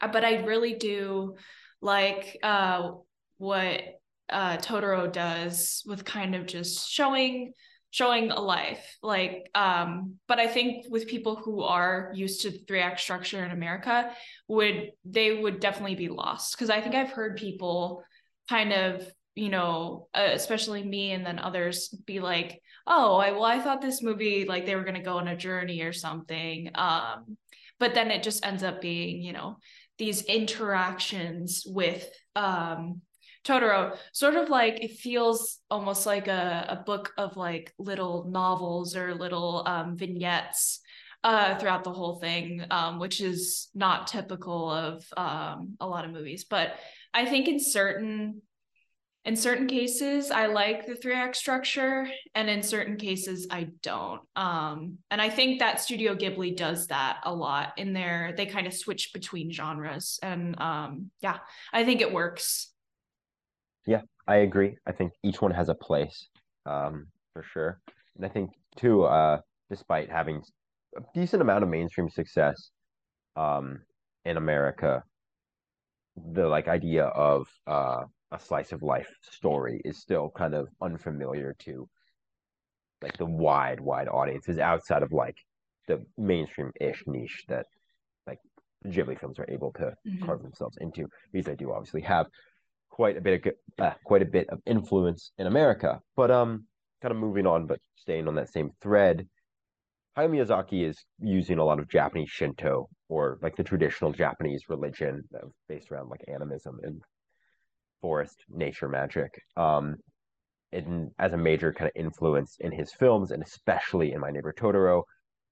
Uh, 0.00 0.08
but 0.08 0.24
I 0.24 0.44
really 0.44 0.74
do 0.74 1.36
like 1.80 2.36
uh, 2.42 2.92
what 3.38 3.80
uh, 4.28 4.56
Totoro 4.58 5.10
does 5.10 5.82
with 5.86 6.04
kind 6.04 6.34
of 6.34 6.46
just 6.46 6.90
showing 6.90 7.52
showing 7.90 8.30
a 8.30 8.40
life 8.40 8.98
like 9.02 9.48
um 9.54 10.16
but 10.28 10.38
i 10.38 10.46
think 10.46 10.84
with 10.90 11.08
people 11.08 11.36
who 11.36 11.62
are 11.62 12.12
used 12.14 12.42
to 12.42 12.50
the 12.50 12.58
three 12.68 12.80
act 12.80 13.00
structure 13.00 13.42
in 13.42 13.50
america 13.50 14.10
would 14.46 14.90
they 15.06 15.32
would 15.34 15.58
definitely 15.58 15.94
be 15.94 16.08
lost 16.08 16.54
because 16.54 16.68
i 16.68 16.80
think 16.82 16.94
i've 16.94 17.10
heard 17.10 17.38
people 17.38 18.04
kind 18.48 18.74
of 18.74 19.10
you 19.38 19.50
know, 19.50 20.08
uh, 20.14 20.30
especially 20.32 20.82
me 20.82 21.12
and 21.12 21.24
then 21.24 21.38
others 21.38 21.88
be 22.04 22.18
like, 22.18 22.60
oh, 22.88 23.16
I, 23.16 23.30
well, 23.30 23.44
I 23.44 23.60
thought 23.60 23.80
this 23.80 24.02
movie, 24.02 24.46
like 24.46 24.66
they 24.66 24.74
were 24.74 24.82
going 24.82 24.96
to 24.96 25.00
go 25.00 25.18
on 25.18 25.28
a 25.28 25.36
journey 25.36 25.82
or 25.82 25.92
something. 25.92 26.70
Um, 26.74 27.36
but 27.78 27.94
then 27.94 28.10
it 28.10 28.24
just 28.24 28.44
ends 28.44 28.64
up 28.64 28.80
being, 28.80 29.22
you 29.22 29.32
know, 29.32 29.58
these 29.96 30.22
interactions 30.22 31.62
with 31.64 32.08
um, 32.34 33.00
Totoro, 33.44 33.96
sort 34.12 34.34
of 34.34 34.48
like 34.48 34.82
it 34.82 34.98
feels 34.98 35.58
almost 35.70 36.04
like 36.04 36.26
a, 36.26 36.66
a 36.70 36.82
book 36.84 37.12
of 37.16 37.36
like 37.36 37.72
little 37.78 38.28
novels 38.28 38.96
or 38.96 39.14
little 39.14 39.62
um, 39.66 39.96
vignettes 39.96 40.80
uh, 41.22 41.56
throughout 41.58 41.84
the 41.84 41.92
whole 41.92 42.18
thing, 42.18 42.64
um, 42.72 42.98
which 42.98 43.20
is 43.20 43.68
not 43.74 44.08
typical 44.08 44.68
of 44.68 45.04
um, 45.16 45.76
a 45.80 45.86
lot 45.86 46.04
of 46.04 46.10
movies. 46.10 46.44
But 46.44 46.74
I 47.14 47.24
think 47.24 47.46
in 47.46 47.60
certain 47.60 48.42
in 49.24 49.36
certain 49.36 49.66
cases 49.66 50.30
i 50.30 50.46
like 50.46 50.86
the 50.86 50.94
three 50.94 51.14
act 51.14 51.36
structure 51.36 52.08
and 52.34 52.48
in 52.48 52.62
certain 52.62 52.96
cases 52.96 53.46
i 53.50 53.68
don't. 53.82 54.22
Um, 54.36 54.98
and 55.10 55.20
i 55.20 55.28
think 55.28 55.58
that 55.58 55.80
studio 55.80 56.14
ghibli 56.14 56.56
does 56.56 56.86
that 56.88 57.18
a 57.24 57.34
lot 57.34 57.72
in 57.76 57.92
there 57.92 58.32
they 58.36 58.46
kind 58.46 58.66
of 58.66 58.74
switch 58.74 59.12
between 59.12 59.50
genres 59.52 60.18
and 60.22 60.60
um, 60.60 61.10
yeah 61.20 61.38
i 61.72 61.84
think 61.84 62.00
it 62.00 62.12
works. 62.12 62.72
Yeah 63.86 64.02
i 64.26 64.36
agree. 64.36 64.76
I 64.86 64.92
think 64.92 65.12
each 65.22 65.40
one 65.40 65.52
has 65.52 65.68
a 65.68 65.74
place 65.74 66.28
um, 66.66 67.08
for 67.32 67.42
sure. 67.42 67.80
And 68.16 68.24
i 68.24 68.28
think 68.28 68.50
too 68.76 69.04
uh, 69.04 69.40
despite 69.70 70.10
having 70.10 70.42
a 70.96 71.02
decent 71.14 71.42
amount 71.42 71.64
of 71.64 71.68
mainstream 71.68 72.08
success 72.08 72.70
um, 73.36 73.80
in 74.24 74.36
america 74.36 75.02
the 76.32 76.46
like 76.46 76.68
idea 76.68 77.04
of 77.04 77.48
uh, 77.66 78.04
a 78.32 78.38
slice 78.38 78.72
of 78.72 78.82
life 78.82 79.08
story 79.22 79.80
is 79.84 79.98
still 79.98 80.30
kind 80.36 80.54
of 80.54 80.68
unfamiliar 80.82 81.54
to 81.60 81.88
like 83.02 83.16
the 83.16 83.26
wide 83.26 83.80
wide 83.80 84.08
audiences 84.08 84.58
outside 84.58 85.02
of 85.02 85.12
like 85.12 85.36
the 85.86 86.04
mainstream 86.16 86.70
ish 86.80 87.02
niche 87.06 87.44
that 87.48 87.66
like 88.26 88.38
Ghibli 88.86 89.18
films 89.18 89.38
are 89.38 89.48
able 89.48 89.72
to 89.74 89.94
mm-hmm. 90.06 90.24
carve 90.24 90.42
themselves 90.42 90.76
into 90.80 91.06
because 91.32 91.46
they 91.46 91.54
do 91.54 91.72
obviously 91.72 92.02
have 92.02 92.26
quite 92.90 93.16
a 93.16 93.20
bit 93.20 93.46
of 93.46 93.52
uh, 93.78 93.94
quite 94.04 94.22
a 94.22 94.26
bit 94.26 94.48
of 94.50 94.60
influence 94.66 95.32
in 95.38 95.46
America 95.46 96.00
but 96.16 96.30
um 96.30 96.64
kind 97.00 97.12
of 97.12 97.18
moving 97.18 97.46
on 97.46 97.66
but 97.66 97.78
staying 97.96 98.28
on 98.28 98.34
that 98.34 98.52
same 98.52 98.70
thread 98.82 99.26
Hayao 100.18 100.30
Miyazaki 100.30 100.84
is 100.84 100.98
using 101.20 101.58
a 101.58 101.64
lot 101.64 101.78
of 101.78 101.88
Japanese 101.88 102.28
Shinto 102.28 102.88
or 103.08 103.38
like 103.40 103.54
the 103.54 103.62
traditional 103.62 104.10
Japanese 104.10 104.64
religion 104.68 105.22
based 105.68 105.92
around 105.92 106.08
like 106.08 106.24
animism 106.26 106.80
and 106.82 107.00
forest 108.00 108.36
nature 108.48 108.88
magic 108.88 109.30
um, 109.56 109.96
in, 110.72 111.10
as 111.18 111.32
a 111.32 111.36
major 111.36 111.72
kind 111.72 111.90
of 111.90 112.00
influence 112.00 112.56
in 112.60 112.72
his 112.72 112.92
films 112.92 113.30
and 113.30 113.42
especially 113.42 114.12
in 114.12 114.20
My 114.20 114.30
Neighbor 114.30 114.54
Totoro. 114.58 115.02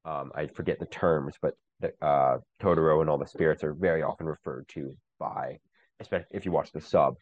um, 0.05 0.31
I 0.35 0.47
forget 0.47 0.79
the 0.79 0.87
terms, 0.87 1.35
but 1.41 1.55
the, 1.81 1.93
uh, 2.05 2.39
Totoro 2.61 3.01
and 3.01 3.11
all 3.11 3.19
the 3.19 3.27
spirits 3.27 3.65
are 3.65 3.75
very 3.75 4.03
often 4.03 4.27
referred 4.27 4.67
to 4.69 4.95
by, 5.19 5.57
especially 6.01 6.27
if 6.33 6.45
you 6.45 6.53
watch 6.53 6.71
the 6.73 6.81
sub, 6.81 7.15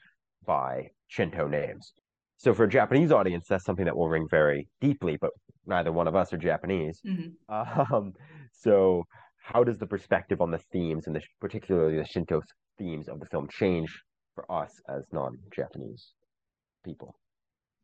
by 0.46 0.88
Shinto 1.08 1.48
names. 1.48 1.92
So 2.36 2.52
for 2.52 2.64
a 2.64 2.68
Japanese 2.68 3.12
audience, 3.12 3.46
that's 3.48 3.64
something 3.64 3.84
that 3.84 3.96
will 3.96 4.08
ring 4.08 4.26
very 4.30 4.68
deeply, 4.80 5.16
but 5.20 5.30
neither 5.66 5.92
one 5.92 6.08
of 6.08 6.14
us 6.14 6.32
are 6.32 6.36
Japanese. 6.36 7.00
Mm-hmm. 7.06 7.30
Um, 7.94 8.12
so 8.52 9.04
how 9.42 9.62
does 9.62 9.78
the 9.78 9.86
perspective 9.86 10.40
on 10.40 10.50
the 10.50 10.60
themes 10.72 11.06
and 11.06 11.14
the, 11.14 11.20
particularly 11.40 11.96
the 11.96 12.04
Shinto 12.04 12.40
themes 12.78 13.08
of 13.08 13.20
the 13.20 13.26
film 13.26 13.48
change 13.50 13.94
for 14.34 14.50
us 14.50 14.80
as 14.88 15.04
non-Japanese 15.12 16.12
people? 16.84 17.16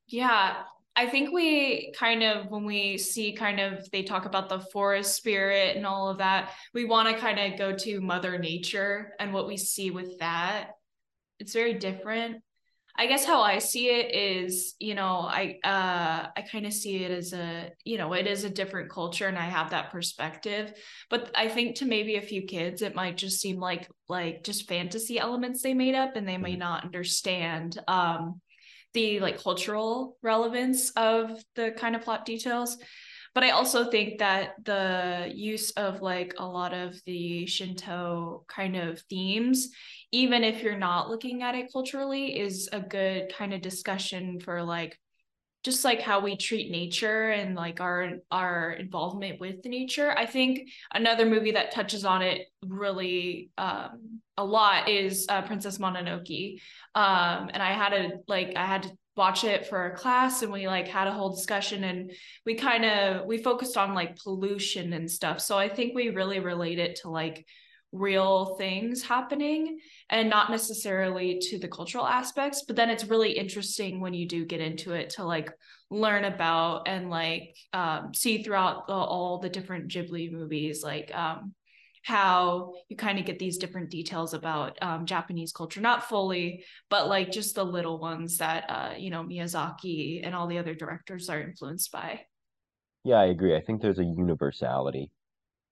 Yeah, 0.07 0.62
I 0.97 1.07
think 1.07 1.33
we 1.33 1.92
kind 1.97 2.23
of, 2.23 2.50
when 2.50 2.64
we 2.64 2.99
see 2.99 3.33
kind 3.33 3.61
of, 3.61 3.88
they 3.90 4.02
talk 4.02 4.25
about 4.26 4.49
the 4.49 4.61
forest 4.61 5.14
spirit 5.14 5.76
and 5.76 5.87
all 5.87 6.09
of 6.09 6.19
that, 6.19 6.50
we 6.75 6.85
want 6.85 7.09
to 7.09 7.21
kind 7.21 7.38
of 7.38 7.59
go 7.59 7.75
to 7.76 8.00
Mother 8.00 8.38
Nature 8.38 9.12
and 9.21 9.33
what 9.33 9.47
we 9.47 9.57
see 9.57 9.90
with 9.90 10.19
that. 10.19 10.73
It's 11.38 11.52
very 11.52 11.75
different. 11.75 12.42
I 13.00 13.07
guess 13.07 13.25
how 13.25 13.40
I 13.40 13.61
see 13.61 13.88
it 13.88 14.14
is, 14.14 14.75
you 14.78 14.95
know, 14.95 15.21
I 15.21 15.59
uh 15.64 16.28
I 16.37 16.42
kind 16.52 16.66
of 16.66 16.73
see 16.75 17.02
it 17.02 17.11
as 17.11 17.33
a, 17.33 17.71
you 17.83 17.97
know, 17.97 18.12
it 18.12 18.26
is 18.26 18.45
a 18.45 18.50
different 18.50 18.90
culture 18.90 19.26
and 19.26 19.38
I 19.38 19.47
have 19.49 19.71
that 19.71 19.90
perspective. 19.90 20.75
But 21.09 21.30
I 21.35 21.49
think 21.49 21.76
to 21.76 21.87
maybe 21.87 22.16
a 22.16 22.21
few 22.21 22.42
kids 22.42 22.83
it 22.83 22.95
might 22.95 23.16
just 23.16 23.40
seem 23.40 23.59
like 23.59 23.88
like 24.11 24.45
just 24.45 24.69
fantasy 24.69 25.19
elements 25.19 25.62
they 25.62 25.73
made 25.73 25.95
up 25.95 26.14
and 26.14 26.28
they 26.28 26.37
may 26.37 26.57
not 26.57 26.85
understand 26.85 27.78
um 27.88 28.42
the 28.92 29.19
like 29.21 29.42
cultural 29.42 30.19
relevance 30.23 30.90
of 30.90 31.42
the 31.54 31.71
kind 31.71 31.97
of 31.97 32.02
plot 32.02 32.26
details 32.26 32.76
but 33.34 33.44
i 33.44 33.50
also 33.50 33.90
think 33.90 34.18
that 34.18 34.54
the 34.64 35.30
use 35.34 35.70
of 35.72 36.02
like 36.02 36.34
a 36.38 36.46
lot 36.46 36.72
of 36.72 37.00
the 37.06 37.46
shinto 37.46 38.44
kind 38.49 38.76
of 38.76 39.00
themes 39.10 39.68
even 40.12 40.42
if 40.42 40.62
you're 40.62 40.78
not 40.78 41.08
looking 41.08 41.42
at 41.42 41.54
it 41.54 41.72
culturally 41.72 42.38
is 42.38 42.68
a 42.72 42.80
good 42.80 43.32
kind 43.37 43.54
of 43.54 43.60
discussion 43.60 44.40
for 44.40 44.62
like 44.62 44.99
just 45.62 45.84
like 45.84 46.00
how 46.00 46.20
we 46.20 46.37
treat 46.37 46.70
nature 46.70 47.30
and 47.30 47.54
like 47.54 47.80
our 47.80 48.12
our 48.30 48.72
involvement 48.72 49.40
with 49.40 49.64
nature. 49.64 50.10
I 50.16 50.25
think 50.25 50.70
another 50.94 51.26
movie 51.26 51.52
that 51.52 51.72
touches 51.72 52.04
on 52.04 52.22
it 52.22 52.46
really 52.64 53.50
um, 53.58 54.20
a 54.38 54.44
lot 54.44 54.88
is 54.88 55.26
uh, 55.28 55.42
princess 55.42 55.78
mononoke. 55.78 56.60
Um, 56.94 57.50
and 57.52 57.62
i 57.62 57.72
had 57.72 57.90
to 57.90 58.10
like 58.26 58.54
i 58.56 58.64
had 58.64 58.84
to 58.84 58.90
watch 59.17 59.45
it 59.45 59.67
for 59.67 59.87
a 59.87 59.97
class 59.97 60.43
and 60.43 60.52
we 60.52 60.67
like 60.67 60.88
had 60.88 61.09
a 61.09 61.12
whole 61.12 61.35
discussion 61.35 61.85
and 61.85 62.12
we 62.47 62.55
kind 62.55 62.85
of 62.85 63.26
we 63.26 63.38
focused 63.38 63.76
on 63.76 63.95
like 63.95 64.17
pollution 64.17 64.93
and 64.93 65.11
stuff. 65.11 65.40
So 65.40 65.59
i 65.59 65.69
think 65.69 65.95
we 65.95 66.09
really 66.11 66.40
relate 66.40 66.79
it 66.79 66.97
to 67.02 67.11
like 67.11 67.45
real 67.93 68.55
things 68.57 69.02
happening 69.02 69.81
and 70.11 70.31
not 70.31 70.50
necessarily 70.50 71.40
to 71.40 71.59
the 71.59 71.69
cultural 71.69 72.07
aspects. 72.07 72.64
But 72.67 72.76
then 72.76 72.90
it's 72.90 73.05
really 73.05 73.33
interesting 73.33 74.00
when 74.00 74.14
you 74.14 74.29
do 74.29 74.45
get 74.45 74.61
into 74.61 74.93
it 74.93 75.11
to 75.11 75.25
like 75.25 75.50
learn 75.90 76.25
about 76.25 76.87
and 76.87 77.11
like 77.11 77.57
um, 77.73 78.14
see 78.14 78.43
throughout 78.43 78.87
the, 78.87 78.93
all 78.95 79.38
the 79.38 79.49
different 79.49 79.88
ghibli 79.88 80.31
movies 80.31 80.85
like 80.85 81.12
um, 81.14 81.52
how 82.02 82.73
you 82.88 82.97
kind 82.97 83.19
of 83.19 83.26
get 83.26 83.38
these 83.38 83.59
different 83.59 83.90
details 83.90 84.35
about 84.35 84.78
um, 84.83 85.04
japanese 85.07 85.52
culture 85.52 85.80
not 85.80 86.09
fully 86.09 86.64
but 86.88 87.09
like 87.09 87.30
just 87.30 87.54
the 87.54 87.64
little 87.64 87.99
ones 87.99 88.38
that 88.38 88.64
uh, 88.69 88.95
you 88.97 89.11
know 89.11 89.23
miyazaki 89.23 90.21
and 90.25 90.35
all 90.35 90.47
the 90.47 90.59
other 90.59 90.75
directors 90.75 91.28
are 91.28 91.40
influenced 91.40 91.92
by 91.92 92.21
Yeah, 93.04 93.16
I 93.16 93.26
agree. 93.26 93.57
I 93.57 93.61
think 93.61 93.80
there's 93.80 93.99
a 93.99 94.04
universality 94.04 95.11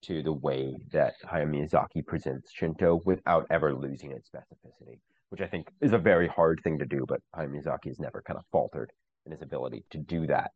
to 0.03 0.23
the 0.23 0.33
way 0.33 0.77
that 0.93 1.15
Hayao 1.25 1.47
Miyazaki 1.49 2.07
presents 2.07 2.53
Shinto 2.55 3.01
without 3.05 3.47
ever 3.51 3.75
losing 3.75 4.13
its 4.13 4.31
specificity, 4.31 5.01
which 5.31 5.41
I 5.41 5.47
think 5.47 5.69
is 5.81 5.93
a 5.93 5.99
very 5.99 6.29
hard 6.29 6.61
thing 6.63 6.79
to 6.79 6.87
do, 6.87 7.05
but 7.07 7.21
Hayao 7.37 7.49
Miyazaki 7.51 7.89
has 7.89 7.99
never 7.99 8.23
kind 8.23 8.39
of 8.39 8.45
faltered 8.53 8.93
in 9.27 9.33
his 9.33 9.43
ability 9.43 9.85
to 9.91 9.99
do 9.99 10.27
that. 10.29 10.53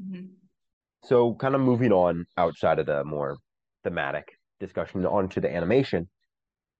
Mhm. 0.00 0.30
So, 1.04 1.34
kind 1.34 1.54
of 1.54 1.60
moving 1.60 1.92
on 1.92 2.26
outside 2.36 2.78
of 2.78 2.86
the 2.86 3.04
more 3.04 3.36
thematic 3.84 4.35
discussion 4.60 5.04
onto 5.04 5.40
the 5.40 5.54
animation, 5.54 6.08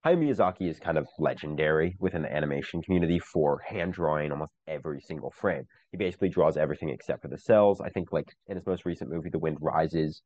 Hayao 0.04 0.18
Miyazaki 0.18 0.70
is 0.70 0.78
kind 0.78 0.98
of 0.98 1.08
legendary 1.18 1.96
within 1.98 2.22
the 2.22 2.32
animation 2.32 2.80
community 2.80 3.18
for 3.18 3.58
hand 3.66 3.92
drawing 3.92 4.30
almost 4.30 4.52
every 4.68 5.00
single 5.00 5.32
frame. 5.32 5.64
He 5.90 5.96
basically 5.96 6.28
draws 6.28 6.56
everything 6.56 6.90
except 6.90 7.22
for 7.22 7.28
the 7.28 7.38
cels. 7.38 7.80
I 7.80 7.88
think, 7.88 8.12
like 8.12 8.32
in 8.46 8.56
his 8.56 8.66
most 8.66 8.84
recent 8.84 9.10
movie, 9.10 9.30
The 9.30 9.40
Wind 9.40 9.58
Rises, 9.60 10.22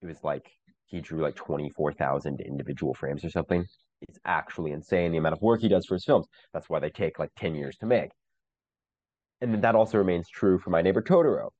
it 0.00 0.06
was 0.06 0.24
like 0.24 0.50
he 0.86 1.00
drew 1.02 1.20
like 1.20 1.34
24,000 1.34 2.40
individual 2.40 2.94
frames 2.94 3.24
or 3.24 3.30
something. 3.30 3.66
It's 4.00 4.18
actually 4.24 4.72
insane 4.72 5.12
the 5.12 5.18
amount 5.18 5.34
of 5.34 5.42
work 5.42 5.60
he 5.60 5.68
does 5.68 5.84
for 5.86 5.94
his 5.96 6.04
films. 6.04 6.26
That's 6.54 6.70
why 6.70 6.80
they 6.80 6.90
take 6.90 7.18
like 7.18 7.30
10 7.36 7.54
years 7.54 7.76
to 7.78 7.86
make. 7.86 8.10
And 9.42 9.52
then 9.52 9.60
that 9.60 9.74
also 9.74 9.98
remains 9.98 10.28
true 10.30 10.58
for 10.58 10.70
My 10.70 10.80
Neighbor 10.80 11.02
Totoro, 11.02 11.50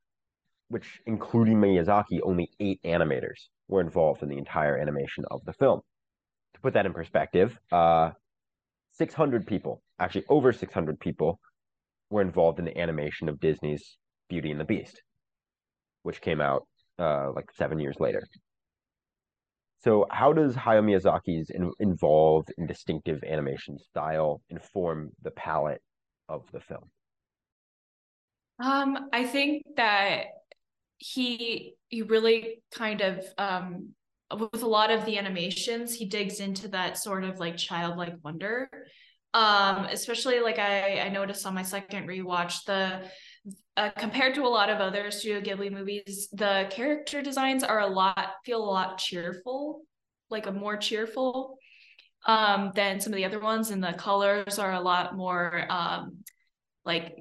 which, 0.68 1.00
including 1.04 1.56
Miyazaki, 1.56 2.21
only 2.23 2.50
eight 2.59 2.80
animators 2.85 3.49
were 3.68 3.80
involved 3.80 4.23
in 4.23 4.28
the 4.28 4.38
entire 4.38 4.76
animation 4.76 5.25
of 5.30 5.44
the 5.44 5.52
film. 5.52 5.80
To 6.54 6.61
put 6.61 6.75
that 6.75 6.87
in 6.87 6.92
perspective, 6.92 7.59
uh, 7.73 8.11
600 8.92 9.47
people, 9.47 9.83
actually 9.99 10.25
over 10.28 10.52
600 10.52 11.00
people, 11.00 11.40
were 12.11 12.23
involved 12.23 12.59
in 12.59 12.64
the 12.64 12.78
animation 12.78 13.28
of 13.28 13.40
Disney's 13.40 13.97
Beauty 14.28 14.50
and 14.50 14.61
the 14.61 14.64
Beast, 14.64 15.02
which 16.02 16.21
came 16.21 16.40
out 16.40 16.66
uh, 16.99 17.33
like 17.33 17.50
seven 17.52 17.80
years 17.80 17.97
later. 17.99 18.23
So, 19.83 20.06
how 20.11 20.33
does 20.33 20.54
Hayao 20.54 20.83
Miyazaki's 20.83 21.50
in, 21.50 21.71
involved 21.78 22.52
and 22.56 22.66
distinctive 22.66 23.23
animation 23.25 23.78
style 23.78 24.40
inform 24.49 25.11
the 25.23 25.30
palette 25.33 25.83
of 26.28 26.42
the 26.52 26.61
film? 26.61 26.90
Um, 28.62 29.11
I 29.12 29.25
think 29.25 29.62
that 29.76 30.26
he 31.05 31.75
he 31.89 32.01
really 32.01 32.63
kind 32.73 33.03
of 33.03 33.23
um 33.37 33.91
with 34.39 34.63
a 34.63 34.67
lot 34.67 34.91
of 34.91 35.05
the 35.05 35.19
animations, 35.19 35.95
he 35.95 36.07
digs 36.07 36.41
into 36.41 36.67
that 36.69 36.97
sort 36.97 37.25
of 37.25 37.39
like 37.39 37.59
childlike 37.59 38.15
wonder. 38.25 38.71
Um, 39.35 39.85
especially 39.87 40.41
like 40.41 40.59
I 40.59 41.01
I 41.01 41.09
noticed 41.11 41.45
on 41.45 41.55
my 41.55 41.63
second 41.63 42.09
rewatch 42.09 42.65
the 42.65 43.03
uh, 43.77 43.91
compared 43.91 44.35
to 44.37 44.47
a 44.47 44.49
lot 44.49 44.71
of 44.71 44.79
other 44.79 45.11
Studio 45.11 45.41
Ghibli 45.43 45.71
movies, 45.71 46.29
the 46.33 46.69
character 46.71 47.21
designs 47.21 47.63
are 47.63 47.81
a 47.81 47.87
lot 47.87 48.37
feel 48.47 48.65
a 48.65 48.65
lot 48.65 48.97
cheerful, 48.97 49.83
like 50.31 50.47
a 50.47 50.53
more 50.53 50.79
cheerful 50.79 51.59
um 52.27 52.73
than 52.75 52.99
some 52.99 53.13
of 53.13 53.19
the 53.19 53.27
other 53.27 53.41
ones, 53.41 53.71
and 53.71 53.85
the 53.85 53.93
colors 53.93 54.59
are 54.59 54.73
a 54.73 54.81
lot 54.81 55.15
more 55.15 55.67
um 55.71 56.25
like 56.87 57.17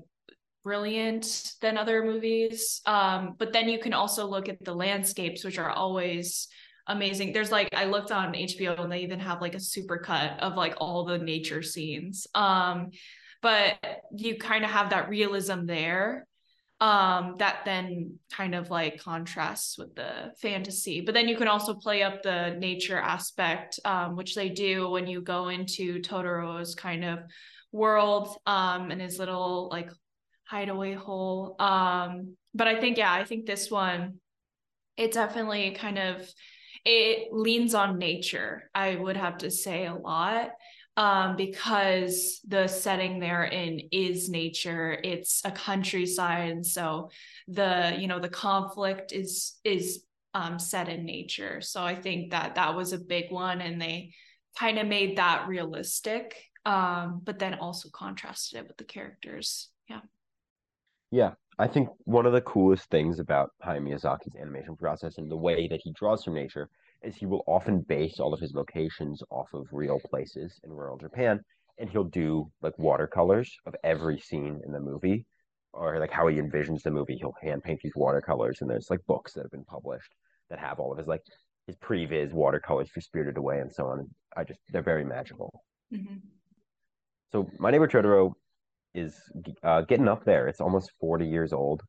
brilliant 0.64 1.54
than 1.62 1.78
other 1.78 2.04
movies. 2.04 2.82
Um, 2.86 3.36
but 3.38 3.54
then 3.54 3.70
you 3.70 3.80
can 3.80 3.94
also 3.94 4.26
look 4.26 4.50
at 4.50 4.64
the 4.64 4.74
landscapes, 4.74 5.44
which 5.44 5.58
are 5.58 5.70
always 5.70 6.48
amazing. 6.88 7.34
There's 7.34 7.52
like 7.52 7.70
I 7.74 7.86
looked 7.86 8.12
on 8.12 8.34
HBO 8.34 8.80
and 8.80 8.92
they 8.92 9.02
even 9.02 9.20
have 9.20 9.42
like 9.42 9.56
a 9.56 9.60
super 9.60 9.98
cut 9.98 10.40
of 10.40 10.56
like 10.56 10.76
all 10.78 11.06
the 11.06 11.18
nature 11.18 11.62
scenes. 11.62 12.28
Um, 12.34 12.92
but 13.42 13.76
you 14.16 14.38
kind 14.38 14.64
of 14.64 14.72
have 14.72 14.90
that 14.92 15.10
realism 15.10 15.66
there 15.66 16.28
um 16.84 17.36
that 17.38 17.60
then 17.66 18.18
kind 18.32 18.56
of 18.56 18.70
like 18.70 19.00
contrasts 19.00 19.78
with 19.78 19.94
the 19.96 20.34
fantasy 20.42 21.02
but 21.02 21.14
then 21.14 21.28
you 21.28 21.38
can 21.38 21.48
also 21.48 21.74
play 21.76 22.02
up 22.02 22.24
the 22.24 22.56
nature 22.60 22.98
aspect 22.98 23.80
um 23.86 24.16
which 24.16 24.34
they 24.34 24.50
do 24.50 24.90
when 24.90 25.06
you 25.06 25.22
go 25.22 25.50
into 25.50 26.00
Totoro's 26.02 26.74
kind 26.74 27.06
of 27.06 27.20
world 27.72 28.36
um 28.48 28.92
and 28.92 29.00
his 29.00 29.20
little 29.20 29.70
like 29.72 29.92
hideaway 30.54 30.94
hole. 30.94 31.56
Um, 31.60 32.38
but 32.54 32.68
I 32.68 32.80
think, 32.80 32.98
yeah, 32.98 33.12
I 33.12 33.24
think 33.24 33.48
this 33.48 33.72
one, 33.72 34.20
it 34.98 35.12
definitely 35.12 35.72
kind 35.72 35.98
of 35.98 36.30
it 36.86 37.30
leans 37.32 37.74
on 37.74 37.98
nature, 37.98 38.70
I 38.76 38.96
would 38.96 39.18
have 39.18 39.40
to 39.40 39.50
say 39.50 39.86
a 39.86 39.96
lot. 39.96 40.52
Um, 40.96 41.38
because 41.38 42.40
the 42.48 42.68
setting 42.68 43.20
they're 43.20 43.46
in 43.46 43.82
is 43.92 44.30
nature, 44.30 44.96
it's 45.04 45.42
a 45.44 45.50
countryside, 45.50 46.52
and 46.52 46.64
so 46.64 47.10
the 47.48 47.96
you 47.98 48.08
know 48.08 48.20
the 48.20 48.30
conflict 48.30 49.12
is 49.12 49.56
is 49.64 50.04
um, 50.36 50.60
set 50.60 50.90
in 50.90 51.04
nature. 51.04 51.62
So 51.62 51.82
I 51.82 51.96
think 51.96 52.30
that 52.30 52.54
that 52.56 52.76
was 52.76 52.94
a 52.94 53.00
big 53.00 53.32
one, 53.32 53.60
and 53.60 53.82
they 53.82 54.14
kind 54.60 54.78
of 54.78 54.86
made 54.86 55.18
that 55.18 55.48
realistic, 55.48 56.36
um, 56.64 57.22
but 57.24 57.40
then 57.40 57.56
also 57.56 57.90
contrasted 57.90 58.60
it 58.60 58.68
with 58.68 58.78
the 58.78 58.84
characters. 58.84 59.70
Yeah. 59.90 60.02
Yeah, 61.14 61.34
I 61.60 61.68
think 61.68 61.90
one 62.06 62.26
of 62.26 62.34
the 62.34 62.42
coolest 62.42 62.90
things 62.90 63.20
about 63.20 63.52
Hayao 63.64 63.84
Miyazaki's 63.84 64.36
animation 64.36 64.76
process 64.76 65.20
and 65.20 65.30
the 65.30 65.38
way 65.38 65.68
that 65.68 65.80
he 65.84 65.92
draws 65.92 66.24
from 66.24 66.34
nature 66.34 66.72
is 67.04 67.16
he 67.16 67.28
will 67.28 67.44
often 67.46 67.82
base 67.82 68.20
all 68.20 68.34
of 68.34 68.40
his 68.40 68.56
locations 68.56 69.22
off 69.30 69.48
of 69.54 69.68
real 69.72 70.00
places 70.10 70.60
in 70.64 70.72
rural 70.72 70.98
Japan, 70.98 71.40
and 71.78 71.88
he'll 71.88 72.04
do 72.04 72.52
like 72.64 72.74
watercolors 72.80 73.56
of 73.68 73.76
every 73.84 74.20
scene 74.20 74.60
in 74.66 74.72
the 74.72 74.80
movie, 74.80 75.28
or 75.72 76.00
like 76.00 76.10
how 76.10 76.26
he 76.26 76.38
envisions 76.38 76.82
the 76.82 76.90
movie. 76.90 77.18
He'll 77.20 77.36
hand 77.44 77.62
paint 77.62 77.82
these 77.84 77.96
watercolors, 77.96 78.62
and 78.62 78.70
there's 78.70 78.90
like 78.90 79.06
books 79.06 79.34
that 79.34 79.44
have 79.44 79.52
been 79.52 79.66
published 79.66 80.16
that 80.50 80.58
have 80.58 80.80
all 80.80 80.92
of 80.92 80.98
his 80.98 81.06
like 81.06 81.22
his 81.68 81.76
previs 81.76 82.34
watercolors 82.34 82.90
for 82.90 83.02
Spirited 83.02 83.38
Away 83.38 83.60
and 83.60 83.72
so 83.72 83.86
on. 83.86 84.10
I 84.36 84.46
just 84.46 84.60
they're 84.72 84.82
very 84.82 85.06
magical. 85.06 85.62
Mhm. 85.94 86.22
So 87.32 87.52
My 87.60 87.70
Neighbor 87.70 87.88
Totoro 87.88 88.34
is 88.94 89.16
uh, 89.64 89.82
getting 89.82 90.08
up 90.08 90.24
there. 90.26 90.48
It's 90.48 90.62
almost 90.62 90.92
40 91.00 91.28
years 91.28 91.54
old. 91.54 91.82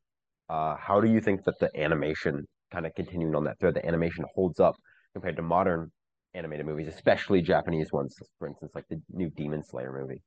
Uh, 0.49 0.75
how 0.77 1.01
do 1.01 1.09
you 1.09 1.21
think 1.21 1.43
that 1.45 1.59
the 1.59 1.69
animation, 1.79 2.45
kind 2.71 2.85
of 2.85 2.93
continuing 2.95 3.35
on 3.35 3.43
that 3.45 3.59
thread, 3.59 3.75
the 3.75 3.85
animation 3.85 4.25
holds 4.35 4.59
up 4.59 4.75
compared 5.13 5.35
to 5.37 5.41
modern 5.41 5.91
animated 6.33 6.65
movies, 6.65 6.87
especially 6.87 7.41
Japanese 7.41 7.91
ones, 7.91 8.15
for 8.37 8.47
instance, 8.47 8.71
like 8.75 8.85
the 8.89 9.01
new 9.11 9.29
Demon 9.29 9.63
Slayer 9.63 9.91
movie? 9.91 10.21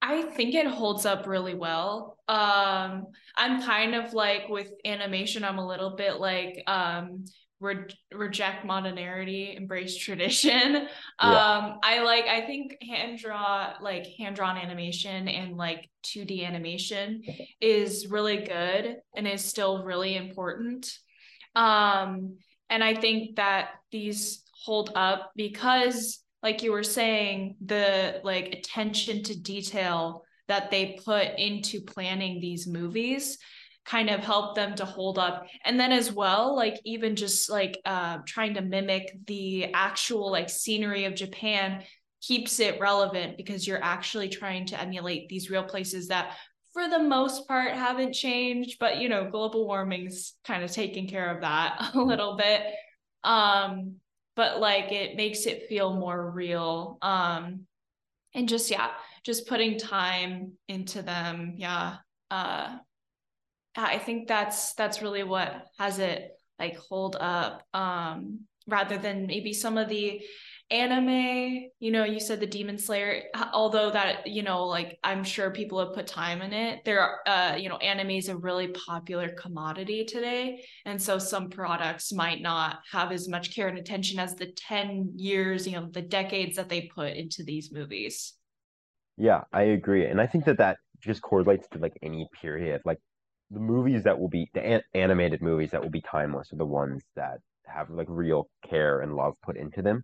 I 0.00 0.22
think 0.22 0.54
it 0.54 0.66
holds 0.66 1.06
up 1.06 1.26
really 1.26 1.54
well. 1.54 2.18
Um, 2.26 3.06
I'm 3.36 3.62
kind 3.62 3.94
of 3.94 4.14
like 4.14 4.48
with 4.48 4.70
animation, 4.84 5.44
I'm 5.44 5.58
a 5.58 5.66
little 5.66 5.94
bit 5.96 6.18
like 6.18 6.62
um 6.66 7.24
re- 7.62 7.86
reject 8.12 8.64
modernity, 8.64 9.54
embrace 9.56 9.96
tradition. 9.96 10.88
Um, 11.18 11.78
I 11.84 12.02
like 12.02 12.26
I 12.26 12.44
think 12.46 12.76
hand 12.82 13.18
draw 13.18 13.74
like 13.80 14.06
hand 14.18 14.34
drawn 14.36 14.58
animation 14.58 15.28
and 15.28 15.56
like 15.56 15.88
2D 16.04 16.44
animation 16.44 17.22
is 17.60 18.08
really 18.08 18.38
good 18.38 18.96
and 19.14 19.28
is 19.28 19.44
still 19.44 19.84
really 19.84 20.16
important. 20.16 20.92
Um, 21.54 22.38
and 22.68 22.82
I 22.82 22.94
think 22.94 23.36
that 23.36 23.70
these 23.92 24.42
hold 24.64 24.90
up 24.94 25.30
because 25.36 26.22
like 26.42 26.62
you 26.62 26.72
were 26.72 26.82
saying, 26.82 27.56
the 27.64 28.20
like 28.24 28.48
attention 28.48 29.22
to 29.24 29.40
detail 29.40 30.24
that 30.48 30.70
they 30.70 30.98
put 31.04 31.38
into 31.38 31.80
planning 31.80 32.40
these 32.40 32.66
movies 32.66 33.38
kind 33.84 34.10
of 34.10 34.20
help 34.20 34.54
them 34.54 34.74
to 34.76 34.84
hold 34.84 35.18
up. 35.18 35.46
And 35.64 35.78
then 35.78 35.92
as 35.92 36.12
well 36.12 36.54
like 36.56 36.80
even 36.84 37.16
just 37.16 37.50
like 37.50 37.78
uh 37.84 38.18
trying 38.26 38.54
to 38.54 38.60
mimic 38.60 39.12
the 39.26 39.72
actual 39.74 40.30
like 40.30 40.48
scenery 40.48 41.04
of 41.04 41.14
japan 41.14 41.82
keeps 42.22 42.60
it 42.60 42.80
relevant 42.80 43.36
because 43.36 43.66
you're 43.66 43.82
actually 43.82 44.28
trying 44.28 44.64
to 44.66 44.80
emulate 44.80 45.28
these 45.28 45.50
real 45.50 45.64
places 45.64 46.08
that 46.08 46.36
for 46.72 46.88
the 46.88 46.98
most 46.98 47.46
part 47.48 47.72
haven't 47.72 48.12
changed 48.12 48.78
but 48.78 48.98
you 48.98 49.08
know 49.08 49.28
global 49.28 49.66
warming's 49.66 50.34
kind 50.44 50.62
of 50.62 50.70
taking 50.70 51.08
care 51.08 51.34
of 51.34 51.42
that 51.42 51.90
a 51.94 52.00
little 52.00 52.36
bit. 52.36 52.62
Um 53.24 53.96
but 54.34 54.60
like 54.60 54.92
it 54.92 55.16
makes 55.16 55.44
it 55.46 55.68
feel 55.68 55.94
more 55.94 56.30
real. 56.30 56.98
Um 57.02 57.66
and 58.34 58.48
just 58.48 58.70
yeah 58.70 58.90
just 59.24 59.46
putting 59.46 59.78
time 59.78 60.52
into 60.68 61.02
them. 61.02 61.54
Yeah 61.56 61.96
uh 62.30 62.76
i 63.76 63.98
think 63.98 64.28
that's 64.28 64.74
that's 64.74 65.02
really 65.02 65.22
what 65.22 65.66
has 65.78 65.98
it 65.98 66.32
like 66.58 66.76
hold 66.76 67.16
up 67.18 67.62
um 67.74 68.40
rather 68.68 68.98
than 68.98 69.26
maybe 69.26 69.52
some 69.52 69.76
of 69.76 69.88
the 69.88 70.22
anime 70.70 71.68
you 71.80 71.90
know 71.90 72.04
you 72.04 72.18
said 72.18 72.40
the 72.40 72.46
demon 72.46 72.78
slayer 72.78 73.24
although 73.52 73.90
that 73.90 74.26
you 74.26 74.42
know 74.42 74.64
like 74.64 74.98
i'm 75.04 75.22
sure 75.22 75.50
people 75.50 75.78
have 75.78 75.92
put 75.92 76.06
time 76.06 76.40
in 76.40 76.52
it 76.54 76.82
there 76.86 77.00
are 77.00 77.18
uh 77.26 77.56
you 77.56 77.68
know 77.68 77.76
anime 77.78 78.12
is 78.12 78.28
a 78.28 78.36
really 78.36 78.68
popular 78.68 79.28
commodity 79.30 80.04
today 80.04 80.64
and 80.86 81.00
so 81.00 81.18
some 81.18 81.50
products 81.50 82.10
might 82.10 82.40
not 82.40 82.78
have 82.90 83.12
as 83.12 83.28
much 83.28 83.54
care 83.54 83.68
and 83.68 83.78
attention 83.78 84.18
as 84.18 84.34
the 84.36 84.50
10 84.52 85.12
years 85.16 85.66
you 85.66 85.72
know 85.72 85.88
the 85.90 86.00
decades 86.00 86.56
that 86.56 86.70
they 86.70 86.90
put 86.94 87.12
into 87.12 87.42
these 87.44 87.70
movies 87.70 88.34
Yeah, 89.18 89.42
I 89.52 89.62
agree. 89.62 90.06
And 90.06 90.20
I 90.20 90.26
think 90.26 90.44
that 90.46 90.58
that 90.58 90.78
just 91.00 91.22
correlates 91.22 91.68
to 91.72 91.78
like 91.78 91.98
any 92.02 92.28
period. 92.40 92.80
Like 92.84 92.98
the 93.52 93.60
movies 93.60 94.04
that 94.04 94.18
will 94.18 94.28
be 94.28 94.50
the 94.54 94.64
an 94.64 94.82
animated 94.94 95.42
movies 95.42 95.70
that 95.72 95.82
will 95.82 95.90
be 95.90 96.00
timeless 96.00 96.52
are 96.52 96.56
the 96.56 96.66
ones 96.66 97.04
that 97.16 97.40
have 97.66 97.90
like 97.90 98.08
real 98.10 98.48
care 98.68 99.00
and 99.00 99.14
love 99.16 99.34
put 99.42 99.56
into 99.56 99.82
them. 99.82 100.02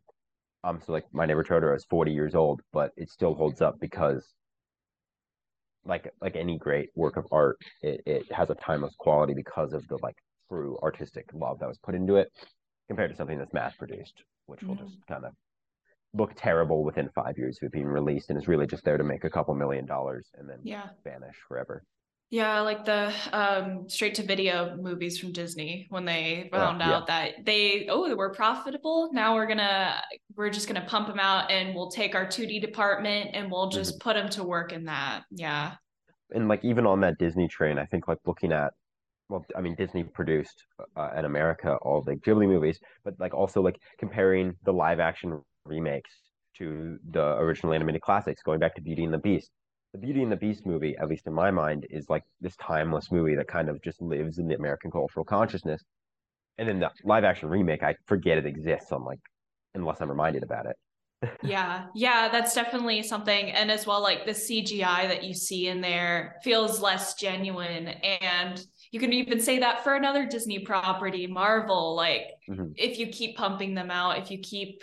Um, 0.64 0.80
so 0.84 0.92
like 0.92 1.06
My 1.12 1.26
Neighbor 1.26 1.44
Totoro 1.44 1.76
is 1.76 1.86
40 1.90 2.12
years 2.12 2.34
old, 2.34 2.62
but 2.72 2.92
it 2.96 3.10
still 3.10 3.34
holds 3.34 3.60
up 3.62 3.80
because 3.80 4.34
like 5.84 6.10
like 6.20 6.36
any 6.36 6.58
great 6.58 6.90
work 6.94 7.16
of 7.16 7.26
art, 7.32 7.58
it, 7.82 8.02
it 8.06 8.32
has 8.32 8.50
a 8.50 8.54
timeless 8.56 8.94
quality 8.98 9.34
because 9.34 9.72
of 9.72 9.86
the 9.88 9.98
like 10.02 10.16
true 10.48 10.78
artistic 10.82 11.26
love 11.32 11.58
that 11.60 11.68
was 11.68 11.78
put 11.78 11.94
into 11.94 12.16
it 12.16 12.30
compared 12.88 13.10
to 13.10 13.16
something 13.16 13.38
that's 13.38 13.52
mass 13.52 13.74
produced, 13.76 14.22
which 14.46 14.66
will 14.66 14.74
Mhm. 14.74 14.84
just 14.84 15.06
kind 15.06 15.24
of 15.24 15.34
look 16.14 16.34
terrible 16.36 16.84
within 16.84 17.10
five 17.10 17.38
years 17.38 17.58
of 17.62 17.70
being 17.72 17.86
released 17.86 18.30
and 18.30 18.38
is 18.38 18.48
really 18.48 18.66
just 18.66 18.84
there 18.84 18.98
to 18.98 19.04
make 19.04 19.24
a 19.24 19.30
couple 19.30 19.54
million 19.54 19.86
dollars 19.86 20.30
and 20.34 20.48
then 20.48 20.60
yeah 20.64 20.90
vanish 21.04 21.36
forever. 21.48 21.84
Yeah, 22.30 22.60
like 22.60 22.84
the 22.84 23.10
um 23.32 23.88
straight 23.88 24.14
to 24.16 24.22
video 24.22 24.76
movies 24.76 25.18
from 25.18 25.32
Disney 25.32 25.86
when 25.88 26.04
they 26.04 26.50
Oh, 26.52 26.54
found 26.54 26.82
yeah. 26.84 27.00
out 27.00 27.06
that 27.06 27.44
they 27.46 27.86
oh 27.88 28.14
we're 28.14 28.34
profitable 28.34 29.10
now 29.14 29.34
we're 29.34 29.46
gonna 29.46 30.02
we're 30.36 30.50
just 30.50 30.68
gonna 30.68 30.84
pump 30.86 31.08
them 31.08 31.18
out 31.18 31.50
and 31.50 31.74
we'll 31.74 31.90
take 31.90 32.14
our 32.14 32.26
2D 32.26 32.60
department 32.60 33.30
and 33.32 33.50
we'll 33.50 33.70
just 33.70 33.98
Mm-hmm. 33.98 34.00
put 34.00 34.14
them 34.14 34.28
to 34.30 34.44
work 34.44 34.72
in 34.72 34.84
that 34.84 35.24
yeah 35.30 35.76
And 36.30 36.48
like 36.48 36.64
even 36.64 36.86
on 36.86 37.00
that 37.00 37.18
Disney 37.18 37.48
train, 37.48 37.78
I 37.78 37.86
think 37.86 38.08
like 38.08 38.18
looking 38.26 38.52
at 38.52 38.72
well, 39.28 39.44
I 39.56 39.60
mean 39.62 39.74
Disney 39.76 40.04
produced 40.04 40.64
uh, 40.96 41.10
in 41.16 41.24
America 41.24 41.76
all 41.82 42.02
the 42.02 42.16
Ghibli 42.16 42.48
movies, 42.48 42.80
but 43.04 43.14
like 43.20 43.34
also 43.34 43.62
like 43.62 43.80
comparing 43.98 44.56
the 44.64 44.72
live 44.72 45.00
action 45.00 45.42
remakes 45.64 46.12
to 46.58 46.98
the 47.10 47.36
original 47.38 47.74
animated 47.74 48.02
classics, 48.02 48.42
going 48.42 48.58
back 48.60 48.74
to 48.76 48.82
Beauty 48.82 49.04
and 49.04 49.14
the 49.14 49.18
Beast. 49.18 49.50
The 49.92 49.98
Beauty 49.98 50.22
and 50.22 50.30
the 50.30 50.36
Beast 50.36 50.66
movie, 50.66 50.96
at 50.98 51.08
least 51.08 51.26
in 51.26 51.32
my 51.32 51.50
mind, 51.50 51.86
is 51.90 52.10
like 52.10 52.24
this 52.40 52.56
timeless 52.56 53.10
movie 53.10 53.34
that 53.36 53.48
kind 53.48 53.68
of 53.68 53.80
just 53.82 54.02
lives 54.02 54.38
in 54.38 54.46
the 54.46 54.54
American 54.54 54.90
cultural 54.90 55.24
consciousness. 55.24 55.82
And 56.58 56.68
then 56.68 56.80
the 56.80 56.90
live 57.04 57.24
action 57.24 57.48
remake, 57.48 57.82
I 57.82 57.94
forget 58.06 58.36
it 58.38 58.46
exists 58.46 58.92
I'm 58.92 59.04
like 59.04 59.20
unless 59.74 60.00
I'm 60.00 60.10
reminded 60.10 60.42
about 60.42 60.66
it. 60.66 60.76
yeah 61.42 61.86
yeah 61.94 62.28
that's 62.28 62.54
definitely 62.54 63.02
something 63.02 63.50
and 63.50 63.70
as 63.70 63.86
well 63.86 64.00
like 64.00 64.24
the 64.24 64.32
CGI 64.32 65.08
that 65.08 65.24
you 65.24 65.34
see 65.34 65.68
in 65.68 65.80
there 65.80 66.36
feels 66.42 66.80
less 66.80 67.14
genuine 67.14 67.88
and 67.88 68.64
you 68.92 69.00
can 69.00 69.12
even 69.12 69.40
say 69.40 69.58
that 69.58 69.82
for 69.82 69.94
another 69.94 70.26
Disney 70.26 70.60
property 70.60 71.26
Marvel 71.26 71.96
like 71.96 72.22
Mhm. 72.48 72.72
if 72.76 72.98
you 72.98 73.08
keep 73.08 73.36
pumping 73.36 73.74
them 73.74 73.90
out 73.90 74.18
if 74.18 74.30
you 74.30 74.38
keep 74.38 74.82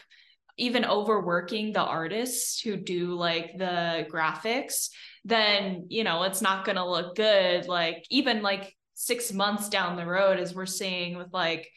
even 0.57 0.85
overworking 0.85 1.73
the 1.73 1.83
artists 1.83 2.61
who 2.61 2.77
do 2.77 3.13
like 3.13 3.57
the 3.57 4.07
graphics 4.09 4.89
then 5.25 5.87
you 5.89 6.03
know 6.03 6.23
it's 6.23 6.41
not 6.41 6.63
going 6.63 6.77
to 6.77 6.87
look 6.87 7.15
good. 7.15 7.67
Like 7.67 8.05
even 8.09 8.43
like 8.43 8.73
6 8.93 9.33
months 9.33 9.67
down 9.67 9.97
the 9.97 10.05
road 10.05 10.39
as 10.39 10.53
we're 10.53 10.67
seeing 10.67 11.17
with 11.17 11.33
like 11.33 11.67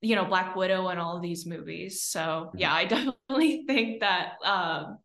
you 0.00 0.14
know 0.14 0.26
Black 0.26 0.54
Widow 0.54 0.88
and 0.88 1.00
all 1.00 1.18
these 1.18 1.46
movies. 1.46 2.02
So 2.02 2.52
yeah 2.54 2.72
I 2.72 2.84
definitely 3.28 3.64
think 3.66 4.00
that 4.00 4.34
um 4.44 4.98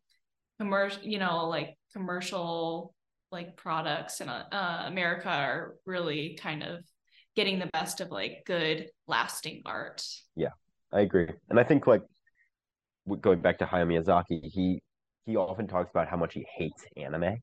commercial 0.59 1.01
you 1.03 1.17
know 1.17 1.47
like 1.47 1.77
commercial 1.93 2.93
like 3.31 3.55
products 3.57 4.21
in 4.21 4.29
uh, 4.29 4.83
America 4.85 5.29
are 5.29 5.75
really 5.87 6.37
kind 6.39 6.61
of 6.61 6.83
getting 7.35 7.57
the 7.57 7.65
best 7.73 7.99
of 7.99 8.11
like 8.11 8.43
good 8.45 8.89
lasting 9.07 9.63
art. 9.65 10.05
Yeah, 10.35 10.49
I 10.91 11.01
agree. 11.01 11.29
And 11.49 11.59
I 11.59 11.63
think 11.63 11.87
like 11.87 12.03
going 13.21 13.41
back 13.41 13.59
to 13.59 13.65
Hayao 13.65 13.87
Miyazaki, 13.87 14.43
he 14.43 14.81
he 15.25 15.35
often 15.37 15.67
talks 15.67 15.89
about 15.89 16.07
how 16.07 16.17
much 16.17 16.33
he 16.33 16.45
hates 16.57 16.85
anime, 16.97 17.37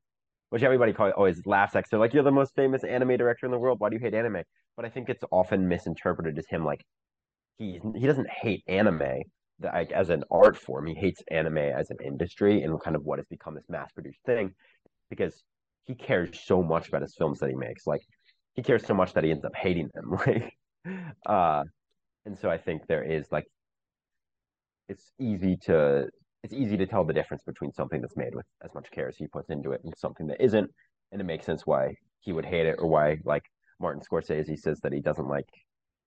which 0.50 0.62
everybody 0.62 0.92
call, 0.92 1.10
always 1.12 1.46
laughs 1.46 1.74
at. 1.76 1.84
they're 1.90 2.00
like, 2.00 2.14
"You're 2.14 2.22
the 2.22 2.30
most 2.30 2.54
famous 2.54 2.84
anime 2.84 3.16
director 3.16 3.46
in 3.46 3.52
the 3.52 3.58
world. 3.58 3.80
Why 3.80 3.88
do 3.88 3.96
you 3.96 4.00
hate 4.00 4.14
anime?" 4.14 4.42
But 4.76 4.84
I 4.84 4.88
think 4.90 5.08
it's 5.08 5.24
often 5.30 5.68
misinterpreted 5.68 6.38
as 6.38 6.46
him 6.48 6.64
like 6.64 6.84
he 7.58 7.80
he 7.96 8.06
doesn't 8.06 8.28
hate 8.30 8.62
anime 8.66 9.22
like, 9.62 9.92
as 9.92 10.10
an 10.10 10.24
art 10.30 10.56
form. 10.56 10.86
He 10.86 10.94
hates 10.94 11.22
anime 11.30 11.58
as 11.58 11.90
an 11.90 11.98
industry 12.04 12.62
and 12.62 12.80
kind 12.80 12.96
of 12.96 13.04
what 13.04 13.18
has 13.18 13.26
become 13.26 13.54
this 13.54 13.68
mass 13.68 13.92
produced 13.92 14.20
thing 14.24 14.54
because 15.10 15.42
he 15.86 15.94
cares 15.94 16.40
so 16.44 16.62
much 16.62 16.88
about 16.88 17.02
his 17.02 17.14
films 17.16 17.40
that 17.40 17.50
he 17.50 17.56
makes. 17.56 17.86
Like 17.86 18.02
he 18.54 18.62
cares 18.62 18.86
so 18.86 18.94
much 18.94 19.12
that 19.14 19.24
he 19.24 19.30
ends 19.30 19.44
up 19.44 19.54
hating 19.54 19.90
them. 19.94 20.18
Like 20.26 20.54
uh 21.26 21.64
and 22.24 22.38
so 22.38 22.48
I 22.50 22.56
think 22.56 22.86
there 22.86 23.02
is 23.02 23.26
like 23.30 23.44
it's 24.90 25.12
easy 25.20 25.56
to 25.66 26.06
it's 26.42 26.54
easy 26.54 26.76
to 26.76 26.86
tell 26.86 27.04
the 27.04 27.12
difference 27.12 27.42
between 27.44 27.72
something 27.72 28.00
that's 28.00 28.16
made 28.16 28.34
with 28.34 28.46
as 28.64 28.72
much 28.74 28.90
care 28.90 29.08
as 29.08 29.16
he 29.16 29.26
puts 29.26 29.50
into 29.50 29.72
it 29.72 29.80
and 29.84 29.92
something 29.96 30.26
that 30.26 30.42
isn't. 30.42 30.70
And 31.12 31.20
it 31.20 31.24
makes 31.24 31.44
sense 31.44 31.62
why 31.66 31.94
he 32.20 32.32
would 32.32 32.46
hate 32.46 32.66
it 32.66 32.76
or 32.78 32.86
why 32.86 33.18
like 33.24 33.42
Martin 33.78 34.02
Scorsese 34.02 34.58
says 34.58 34.80
that 34.82 34.92
he 34.92 35.00
doesn't 35.00 35.28
like, 35.28 35.48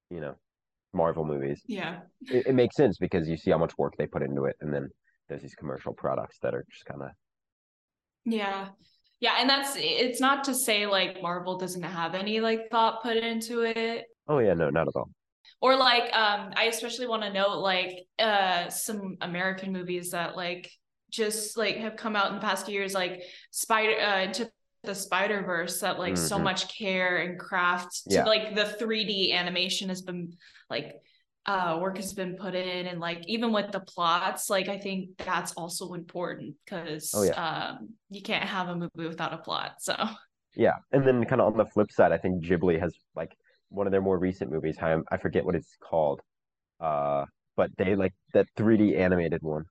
you 0.10 0.20
know, 0.20 0.34
Marvel 0.92 1.26
movies. 1.26 1.62
yeah 1.68 2.00
It, 2.30 2.48
it 2.48 2.56
makes 2.56 2.76
sense 2.76 2.98
because 3.00 3.30
you 3.30 3.38
see 3.38 3.52
how 3.52 3.58
much 3.58 3.78
work 3.78 3.94
they 3.98 4.08
put 4.08 4.24
into 4.24 4.46
it 4.46 4.56
and 4.62 4.74
then 4.74 4.90
there's 5.30 5.42
these 5.42 5.56
commercial 5.56 5.94
products 5.94 6.38
that 6.42 6.54
are 6.54 6.66
just 6.72 6.86
kind 6.86 7.02
of 7.04 7.10
Yeah. 8.26 8.70
Yeah, 9.20 9.36
and 9.40 9.50
that's 9.50 9.76
it's 9.78 10.20
not 10.20 10.44
to 10.46 10.54
say 10.54 10.86
like 10.86 11.22
Marvel 11.22 11.58
doesn't 11.58 11.84
have 11.84 12.14
any 12.16 12.42
like 12.42 12.70
thought 12.72 13.02
put 13.02 13.18
into 13.18 13.62
it. 13.62 14.06
oh 14.28 14.40
yeah, 14.40 14.54
no, 14.54 14.70
not 14.70 14.88
at 14.88 14.96
all. 14.96 15.10
Or 15.64 15.76
like 15.78 16.14
um 16.14 16.52
I 16.56 16.66
especially 16.66 17.08
want 17.08 17.24
to 17.24 17.32
note 17.34 17.60
like 17.60 18.06
uh 18.20 18.70
some 18.70 19.18
American 19.22 19.72
movies 19.74 20.12
that 20.12 20.36
like 20.36 20.70
just 21.10 21.58
like 21.58 21.78
have 21.78 21.96
come 21.96 22.16
out 22.18 22.30
in 22.30 22.36
the 22.36 22.42
past 22.42 22.66
few 22.66 22.76
years 22.76 22.94
like 22.94 23.24
Spider 23.52 24.00
uh 24.00 24.24
into 24.24 24.52
the 24.84 24.94
Spider-Verse 24.94 25.80
that 25.80 25.98
like 26.00 26.18
so 26.18 26.38
Mhm. 26.38 26.44
much 26.44 26.78
care 26.78 27.18
and 27.24 27.40
craft 27.40 28.04
to 28.12 28.16
Yeah. 28.16 28.26
like 28.26 28.56
the 28.56 28.66
3D 28.66 29.32
animation 29.32 29.88
has 29.90 30.02
been 30.02 30.34
like 30.70 30.88
uh 31.46 31.80
work 31.82 31.98
has 31.98 32.14
been 32.14 32.36
put 32.36 32.56
in 32.56 32.88
and 32.88 33.00
like 33.00 33.22
even 33.28 33.54
with 33.54 33.72
the 33.72 33.80
plots 33.80 34.50
like 34.50 34.68
i 34.70 34.78
think 34.78 35.10
that's 35.18 35.54
also 35.54 35.94
important 35.94 36.56
because 36.66 37.14
Oh, 37.16 37.24
yeah. 37.24 37.40
um 37.70 37.90
you 38.10 38.22
can't 38.22 38.44
have 38.44 38.68
a 38.70 38.76
movie 38.76 39.08
without 39.08 39.34
a 39.34 39.38
plot 39.38 39.76
so 39.80 39.96
Yeah, 40.56 40.74
and 40.92 41.06
then 41.08 41.26
kind 41.26 41.42
of 41.42 41.48
on 41.52 41.58
the 41.58 41.66
flip 41.66 41.92
side, 41.92 42.12
I 42.12 42.18
think 42.18 42.44
Ghibli 42.44 42.80
has 42.80 42.94
like 43.16 43.36
one 43.74 43.88
of 43.88 43.92
their 43.92 44.02
more 44.02 44.20
recent 44.20 44.52
movies. 44.52 44.78
I 44.82 44.98
I 45.12 45.18
forget 45.18 45.46
what 45.46 45.56
it's 45.56 45.78
called, 45.82 46.22
uh, 46.82 47.26
but 47.58 47.72
they 47.78 47.96
like 47.96 48.14
that 48.34 48.48
3D 48.58 48.98
animated 48.98 49.44
one. 49.44 49.66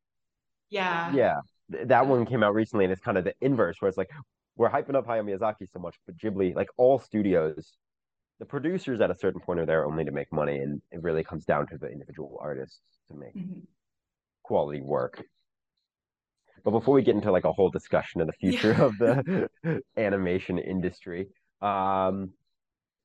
yeah 0.70 1.12
Yeah, 1.12 1.40
that 1.68 2.06
one 2.06 2.26
came 2.26 2.42
out 2.42 2.54
recently, 2.54 2.84
and 2.84 2.92
it's 2.92 3.00
kind 3.02 3.18
of 3.18 3.24
the 3.24 3.34
inverse, 3.40 3.76
where 3.80 3.88
it's 3.88 3.98
like 3.98 4.10
we're 4.56 4.70
hyping 4.70 4.94
up 4.94 5.06
Hayao 5.06 5.24
Miyazaki 5.24 5.68
so 5.70 5.78
much, 5.78 5.96
but 6.06 6.16
Ghibli, 6.16 6.54
like 6.54 6.68
all 6.76 6.98
studios, 6.98 7.72
the 8.40 8.46
producers 8.46 9.00
at 9.00 9.10
a 9.10 9.16
certain 9.16 9.40
point 9.40 9.60
are 9.60 9.66
there 9.66 9.86
only 9.86 10.04
to 10.04 10.12
make 10.12 10.32
money, 10.32 10.58
and 10.58 10.82
it 10.92 11.02
really 11.02 11.24
comes 11.24 11.44
down 11.46 11.66
to 11.68 11.78
the 11.78 11.88
individual 11.88 12.38
artists 12.42 12.80
to 13.08 13.14
make 13.16 13.34
Mhm. 13.34 13.66
quality 14.42 14.80
work. 14.80 15.24
But 16.64 16.70
before 16.72 16.94
we 16.94 17.02
get 17.02 17.14
into 17.14 17.32
like 17.32 17.44
a 17.44 17.52
whole 17.52 17.70
discussion 17.70 18.20
of 18.20 18.26
the 18.26 18.32
future 18.34 18.72
Yeah. 18.72 18.82
of 18.82 18.96
the 18.98 19.48
animation 19.96 20.58
industry, 20.58 21.28
um, 21.60 22.32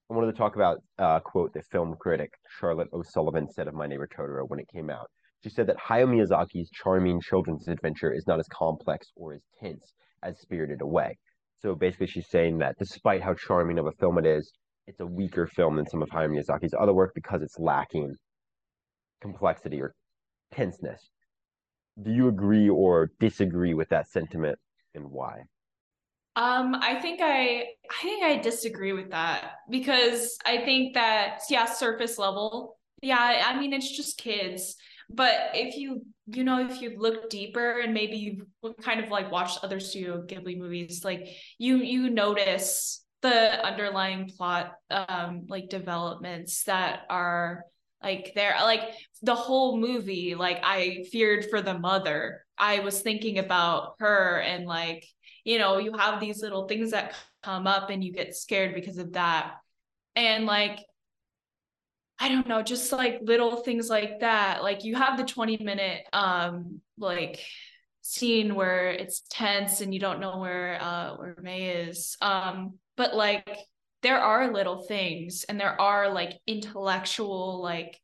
I 0.09 0.13
wanted 0.13 0.31
to 0.31 0.37
talk 0.37 0.55
about 0.55 0.77
uh, 0.97 1.19
quote 1.19 1.51
the 1.53 1.61
film 1.63 1.95
critic 1.99 2.31
Charlotte 2.59 2.87
O'Sullivan 2.93 3.49
said 3.49 3.67
of 3.67 3.73
My 3.73 3.87
Neighbor 3.87 4.07
Totoro 4.07 4.47
when 4.47 4.57
it 4.57 4.69
came 4.69 4.89
out. 4.89 5.11
She 5.43 5.49
said 5.49 5.67
that 5.67 5.75
Hayao 5.77 6.07
Miyazaki's 6.07 6.69
charming 6.71 7.19
children's 7.19 7.67
adventure 7.67 8.13
is 8.13 8.25
not 8.25 8.39
as 8.39 8.47
complex 8.47 9.11
or 9.17 9.33
as 9.33 9.41
tense 9.59 9.93
as 10.23 10.39
Spirited 10.39 10.81
Away. 10.81 11.17
So 11.61 11.75
basically, 11.75 12.07
she's 12.07 12.29
saying 12.29 12.59
that 12.59 12.75
despite 12.79 13.21
how 13.21 13.33
charming 13.33 13.79
of 13.79 13.85
a 13.85 13.91
film 13.99 14.17
it 14.17 14.25
is, 14.25 14.49
it's 14.87 15.01
a 15.01 15.05
weaker 15.05 15.45
film 15.45 15.75
than 15.75 15.85
some 15.87 16.01
of 16.01 16.07
Hayao 16.09 16.29
Miyazaki's 16.29 16.73
other 16.79 16.93
work 16.93 17.11
because 17.13 17.41
it's 17.41 17.59
lacking 17.59 18.15
complexity 19.21 19.81
or 19.81 19.93
tenseness. 20.53 21.09
Do 22.01 22.11
you 22.11 22.29
agree 22.29 22.69
or 22.69 23.09
disagree 23.19 23.73
with 23.73 23.89
that 23.89 24.07
sentiment 24.07 24.57
and 24.95 25.11
why? 25.11 25.41
Um, 26.37 26.75
I 26.75 26.99
think 27.01 27.19
I 27.19 27.65
I 27.89 28.03
think 28.03 28.23
I 28.23 28.37
disagree 28.37 28.93
with 28.93 29.09
that 29.09 29.53
because 29.71 30.37
I 30.45 30.59
think 30.59 30.93
that 30.93 31.39
yeah, 31.49 31.65
surface 31.65 32.19
level. 32.19 32.77
Yeah, 33.01 33.43
I 33.47 33.59
mean 33.59 33.73
it's 33.73 33.97
just 33.97 34.19
kids. 34.19 34.75
But 35.09 35.33
if 35.55 35.77
you 35.77 36.05
you 36.27 36.43
know 36.43 36.63
if 36.63 36.79
you 36.79 36.95
look 36.99 37.31
deeper 37.31 37.79
and 37.79 37.91
maybe 37.91 38.17
you've 38.17 38.75
kind 38.81 39.03
of 39.03 39.09
like 39.09 39.31
watched 39.31 39.63
other 39.63 39.79
Studio 39.79 40.21
Ghibli 40.27 40.59
movies, 40.59 41.03
like 41.03 41.27
you 41.57 41.77
you 41.77 42.11
notice 42.11 43.03
the 43.23 43.65
underlying 43.65 44.29
plot 44.29 44.73
um 44.91 45.47
like 45.49 45.69
developments 45.69 46.65
that 46.65 47.01
are 47.09 47.63
like 48.03 48.33
there 48.35 48.55
like 48.61 48.81
the 49.23 49.35
whole 49.35 49.77
movie 49.77 50.35
like 50.35 50.59
I 50.63 51.05
feared 51.11 51.49
for 51.49 51.61
the 51.61 51.77
mother. 51.77 52.45
I 52.57 52.79
was 52.79 53.01
thinking 53.01 53.39
about 53.39 53.95
her 53.99 54.39
and 54.41 54.65
like 54.65 55.05
you 55.47 55.59
know, 55.59 55.77
you 55.77 55.93
have 55.93 56.19
these 56.19 56.41
little 56.41 56.67
things 56.67 56.91
that 56.91 57.15
come 57.41 57.67
up 57.67 57.89
and 57.89 58.03
you 58.03 58.11
get 58.11 58.35
scared 58.35 58.75
because 58.75 58.97
of 58.97 59.13
that. 59.13 59.53
And 60.13 60.45
like, 60.45 60.79
I 62.19 62.27
don't 62.27 62.49
know, 62.49 62.61
just 62.61 62.91
like 62.91 63.19
little 63.21 63.55
things 63.55 63.89
like 63.89 64.19
that. 64.19 64.61
Like 64.61 64.83
you 64.83 64.95
have 64.95 65.17
the 65.17 65.23
20 65.23 65.63
minute 65.63 66.01
um 66.11 66.81
like 66.97 67.39
scene 68.01 68.55
where 68.55 68.89
it's 68.89 69.21
tense 69.29 69.79
and 69.79 69.93
you 69.93 70.01
don't 70.01 70.19
know 70.19 70.37
where 70.37 70.81
uh 70.81 71.15
where 71.15 71.37
Mei 71.41 71.69
is. 71.69 72.17
Um, 72.21 72.73
but 72.97 73.15
like 73.15 73.47
there 74.03 74.19
are 74.19 74.53
little 74.53 74.83
things 74.87 75.45
and 75.47 75.59
there 75.59 75.79
are 75.79 76.11
like 76.11 76.33
intellectual, 76.45 77.61
like 77.61 77.99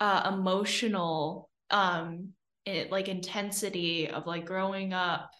uh 0.00 0.32
emotional 0.34 1.48
um 1.70 2.30
it, 2.66 2.90
like 2.90 3.08
intensity 3.08 4.08
of 4.08 4.26
like 4.26 4.44
growing 4.44 4.92
up 4.92 5.30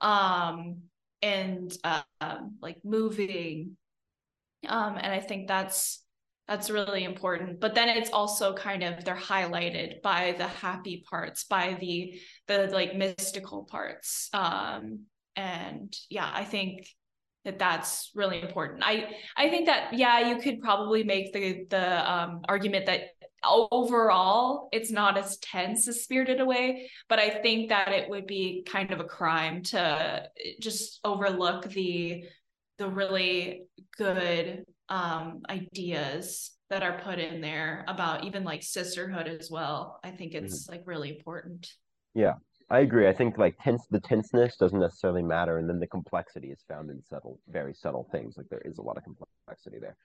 um 0.00 0.78
and 1.20 1.76
uh, 1.84 2.00
um, 2.22 2.56
like 2.62 2.78
moving. 2.84 3.76
Um 4.66 4.96
and 4.96 5.12
i 5.12 5.20
think 5.20 5.48
that's 5.48 6.02
that's 6.48 6.68
really 6.68 7.04
important. 7.04 7.60
But 7.60 7.76
then 7.76 7.88
it's 7.88 8.10
also 8.10 8.54
kind 8.54 8.82
of 8.82 9.04
they're 9.04 9.14
highlighted 9.14 10.02
by 10.02 10.34
the 10.36 10.48
happy 10.48 11.04
parts 11.08 11.44
by 11.44 11.76
the 11.80 12.18
the 12.48 12.68
like 12.72 12.96
mystical 12.96 13.64
parts. 13.70 14.28
Um 14.32 15.04
and 15.36 15.94
yeah 16.08 16.30
i 16.34 16.44
think 16.44 16.86
that 17.44 17.58
that's 17.58 18.10
really 18.14 18.42
important. 18.42 18.82
I 18.84 19.14
i 19.36 19.48
think 19.48 19.66
that 19.66 19.94
yeah 19.94 20.28
you 20.28 20.40
could 20.40 20.60
probably 20.60 21.04
make 21.04 21.32
the 21.32 21.66
the 21.68 22.12
um 22.12 22.42
argument 22.48 22.86
that 22.86 23.00
overall 23.42 24.68
it's 24.70 24.90
not 24.90 25.16
as 25.16 25.38
tense 25.38 25.88
as 25.88 26.02
spirited 26.02 26.40
away 26.40 26.90
but 27.08 27.18
i 27.18 27.30
think 27.30 27.70
that 27.70 27.88
it 27.88 28.10
would 28.10 28.26
be 28.26 28.62
kind 28.68 28.90
of 28.90 29.00
a 29.00 29.04
crime 29.04 29.62
to 29.62 30.22
just 30.60 31.00
overlook 31.04 31.66
the 31.70 32.22
the 32.76 32.86
really 32.86 33.62
good 33.96 34.62
um 34.90 35.40
ideas 35.48 36.50
that 36.70 36.84
are 36.84 37.00
put 37.00 37.18
in 37.18 37.40
there 37.40 37.84
about 37.88 38.24
even 38.24 38.44
like 38.44 38.62
sisterhood 38.62 39.26
as 39.26 39.50
well. 39.50 39.98
I 40.04 40.12
think 40.12 40.34
it's 40.34 40.68
like 40.68 40.82
really 40.86 41.10
important. 41.10 41.68
Yeah, 42.14 42.34
I 42.70 42.80
agree. 42.80 43.08
I 43.08 43.12
think 43.12 43.36
like 43.36 43.56
tense 43.62 43.86
the 43.90 44.00
tenseness 44.00 44.56
doesn't 44.56 44.78
necessarily 44.78 45.22
matter, 45.22 45.58
and 45.58 45.68
then 45.68 45.80
the 45.80 45.88
complexity 45.88 46.50
is 46.52 46.62
found 46.68 46.88
in 46.90 47.02
subtle, 47.02 47.40
very 47.48 47.74
subtle 47.74 48.08
things. 48.12 48.36
Like 48.36 48.48
there 48.48 48.62
is 48.64 48.78
a 48.78 48.82
lot 48.82 48.96
of 48.96 49.02
complexity 49.02 49.78
there. 49.80 49.96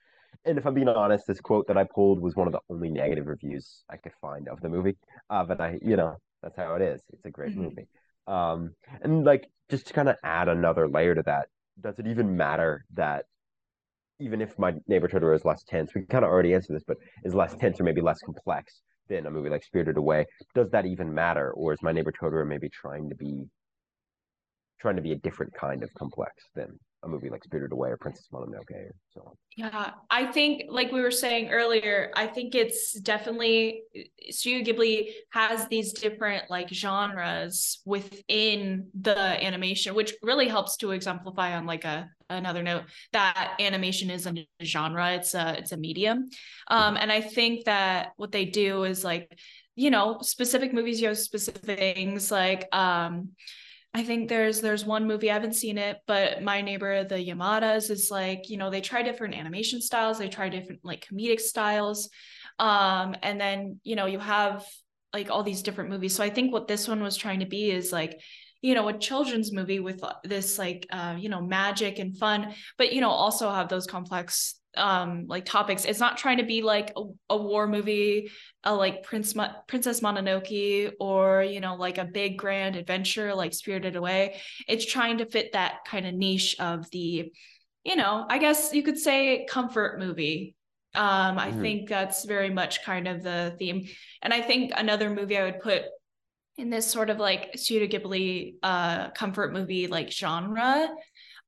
And 0.44 0.58
if 0.58 0.66
I'm 0.66 0.74
being 0.74 0.88
honest, 0.88 1.26
this 1.28 1.40
quote 1.40 1.68
that 1.68 1.76
I 1.78 1.84
pulled 1.84 2.20
was 2.20 2.34
one 2.34 2.48
of 2.48 2.52
the 2.52 2.60
only 2.68 2.90
negative 2.90 3.26
reviews 3.26 3.84
I 3.88 3.96
could 3.96 4.12
find 4.20 4.48
of 4.48 4.60
the 4.60 4.68
movie. 4.68 4.96
Uh, 5.30 5.44
but 5.44 5.60
I, 5.60 5.78
you 5.80 5.96
know, 5.96 6.16
that's 6.42 6.56
how 6.56 6.74
it 6.74 6.82
is. 6.82 7.02
It's 7.12 7.24
a 7.24 7.30
great 7.30 7.56
Mhm. 7.56 7.62
movie. 7.62 7.88
Um, 8.26 8.74
and 9.00 9.24
like 9.24 9.48
just 9.68 9.86
to 9.86 9.92
kind 9.92 10.08
of 10.08 10.16
add 10.24 10.48
another 10.48 10.88
layer 10.88 11.14
to 11.14 11.22
that, 11.22 11.48
does 11.80 11.98
it 12.00 12.06
even 12.08 12.36
matter 12.36 12.84
that 12.94 13.26
even 14.18 14.40
if 14.40 14.58
my 14.58 14.74
neighbor 14.88 15.08
Totoro 15.08 15.34
is 15.34 15.44
less 15.44 15.62
tense, 15.64 15.94
we 15.94 16.04
kind 16.06 16.24
of 16.24 16.30
already 16.30 16.54
answered 16.54 16.74
this, 16.74 16.84
but 16.84 16.96
is 17.24 17.34
less 17.34 17.54
tense 17.56 17.78
or 17.80 17.84
maybe 17.84 18.00
less 18.00 18.18
complex 18.24 18.82
than 19.08 19.26
a 19.26 19.30
movie 19.30 19.50
like 19.50 19.64
Spirited 19.64 19.96
Away? 19.96 20.26
Does 20.54 20.70
that 20.70 20.86
even 20.86 21.12
matter, 21.14 21.52
or 21.52 21.72
is 21.72 21.82
my 21.82 21.92
neighbor 21.92 22.12
Totoro 22.12 22.46
maybe 22.46 22.68
trying 22.68 23.08
to 23.08 23.14
be 23.14 23.48
trying 24.80 24.96
to 24.96 25.02
be 25.02 25.12
a 25.12 25.16
different 25.16 25.54
kind 25.54 25.82
of 25.82 25.92
complex 25.94 26.44
than 26.54 26.78
a 27.06 27.08
movie 27.08 27.30
like 27.30 27.44
Spirited 27.44 27.72
Away 27.72 27.90
or 27.90 27.96
Princess 27.96 28.28
Mononoke 28.32 28.70
or 28.70 28.94
so 29.10 29.22
on? 29.26 29.32
Yeah, 29.56 29.92
I 30.10 30.26
think, 30.26 30.64
like 30.68 30.92
we 30.92 31.00
were 31.00 31.10
saying 31.10 31.48
earlier, 31.50 32.10
I 32.14 32.26
think 32.26 32.54
it's 32.54 32.92
definitely 33.00 33.82
Studio 34.28 34.74
Ghibli 34.74 35.08
has 35.30 35.66
these 35.68 35.92
different 35.92 36.50
like 36.50 36.68
genres 36.68 37.80
within 37.86 38.88
the 39.00 39.16
animation, 39.16 39.94
which 39.94 40.14
really 40.22 40.48
helps 40.48 40.76
to 40.78 40.90
exemplify 40.90 41.56
on 41.56 41.64
like 41.64 41.84
a 41.84 42.10
another 42.28 42.62
note 42.62 42.82
that 43.12 43.54
animation 43.60 44.10
isn't 44.10 44.38
a 44.38 44.64
genre; 44.64 45.12
it's 45.12 45.34
a 45.34 45.58
it's 45.58 45.72
a 45.72 45.76
medium. 45.76 46.28
Um, 46.68 46.96
and 46.96 47.10
I 47.10 47.20
think 47.22 47.64
that 47.64 48.12
what 48.16 48.32
they 48.32 48.44
do 48.44 48.84
is 48.84 49.04
like, 49.04 49.38
you 49.74 49.90
know, 49.90 50.18
specific 50.20 50.74
movies 50.74 51.00
you 51.00 51.08
have 51.08 51.18
specific 51.18 51.64
things 51.64 52.30
like 52.30 52.68
um 52.72 53.30
I 53.96 54.04
think 54.04 54.28
there's 54.28 54.60
there's 54.60 54.84
one 54.84 55.06
movie 55.06 55.30
I 55.30 55.34
haven't 55.34 55.54
seen 55.54 55.78
it, 55.78 56.00
but 56.06 56.42
My 56.42 56.60
Neighbor 56.60 57.04
the 57.04 57.16
Yamadas 57.16 57.90
is 57.90 58.10
like 58.10 58.50
you 58.50 58.58
know 58.58 58.68
they 58.68 58.82
try 58.82 59.02
different 59.02 59.34
animation 59.34 59.80
styles, 59.80 60.18
they 60.18 60.28
try 60.28 60.50
different 60.50 60.80
like 60.84 61.06
comedic 61.06 61.40
styles, 61.40 62.10
um, 62.58 63.16
and 63.22 63.40
then 63.40 63.80
you 63.84 63.96
know 63.96 64.04
you 64.04 64.18
have 64.18 64.66
like 65.14 65.30
all 65.30 65.42
these 65.42 65.62
different 65.62 65.88
movies. 65.88 66.14
So 66.14 66.22
I 66.22 66.28
think 66.28 66.52
what 66.52 66.68
this 66.68 66.86
one 66.86 67.02
was 67.02 67.16
trying 67.16 67.40
to 67.40 67.46
be 67.46 67.70
is 67.70 67.90
like 67.90 68.20
you 68.60 68.74
know 68.74 68.86
a 68.88 68.98
children's 68.98 69.50
movie 69.50 69.80
with 69.80 70.02
this 70.24 70.58
like 70.58 70.86
uh, 70.90 71.16
you 71.18 71.30
know 71.30 71.40
magic 71.40 71.98
and 71.98 72.14
fun, 72.18 72.54
but 72.76 72.92
you 72.92 73.00
know 73.00 73.08
also 73.08 73.50
have 73.50 73.70
those 73.70 73.86
complex 73.86 74.60
um 74.76 75.26
like 75.28 75.44
topics. 75.44 75.84
It's 75.84 76.00
not 76.00 76.18
trying 76.18 76.38
to 76.38 76.44
be 76.44 76.62
like 76.62 76.92
a, 76.96 77.02
a 77.30 77.36
war 77.36 77.66
movie 77.66 78.30
a 78.64 78.74
like 78.74 79.02
Prince 79.04 79.34
Mo- 79.34 79.52
Princess 79.68 80.00
Mononoke 80.00 80.92
or 81.00 81.42
you 81.42 81.60
know 81.60 81.76
like 81.76 81.98
a 81.98 82.04
big 82.04 82.38
grand 82.38 82.76
adventure 82.76 83.34
like 83.34 83.54
Spirited 83.54 83.96
Away. 83.96 84.40
It's 84.68 84.84
trying 84.86 85.18
to 85.18 85.26
fit 85.26 85.52
that 85.52 85.84
kind 85.86 86.06
of 86.06 86.14
niche 86.14 86.56
of 86.58 86.90
the, 86.90 87.32
you 87.84 87.96
know, 87.96 88.26
I 88.28 88.38
guess 88.38 88.72
you 88.72 88.82
could 88.82 88.98
say 88.98 89.46
comfort 89.48 89.98
movie. 89.98 90.54
Um, 90.94 91.38
I 91.38 91.52
Mhm. 91.52 91.60
think 91.60 91.88
that's 91.88 92.24
very 92.24 92.50
much 92.50 92.82
kind 92.82 93.06
of 93.06 93.22
the 93.22 93.54
theme. 93.58 93.86
And 94.22 94.32
I 94.32 94.40
think 94.40 94.72
another 94.74 95.10
movie 95.10 95.36
I 95.36 95.44
would 95.44 95.60
put 95.60 95.82
in 96.56 96.70
this 96.70 96.86
sort 96.86 97.10
of 97.10 97.18
like 97.18 97.52
Studio 97.56 97.86
Ghibli 97.86 98.54
uh 98.62 99.10
comfort 99.10 99.52
movie 99.52 99.86
like 99.88 100.10
genre 100.10 100.88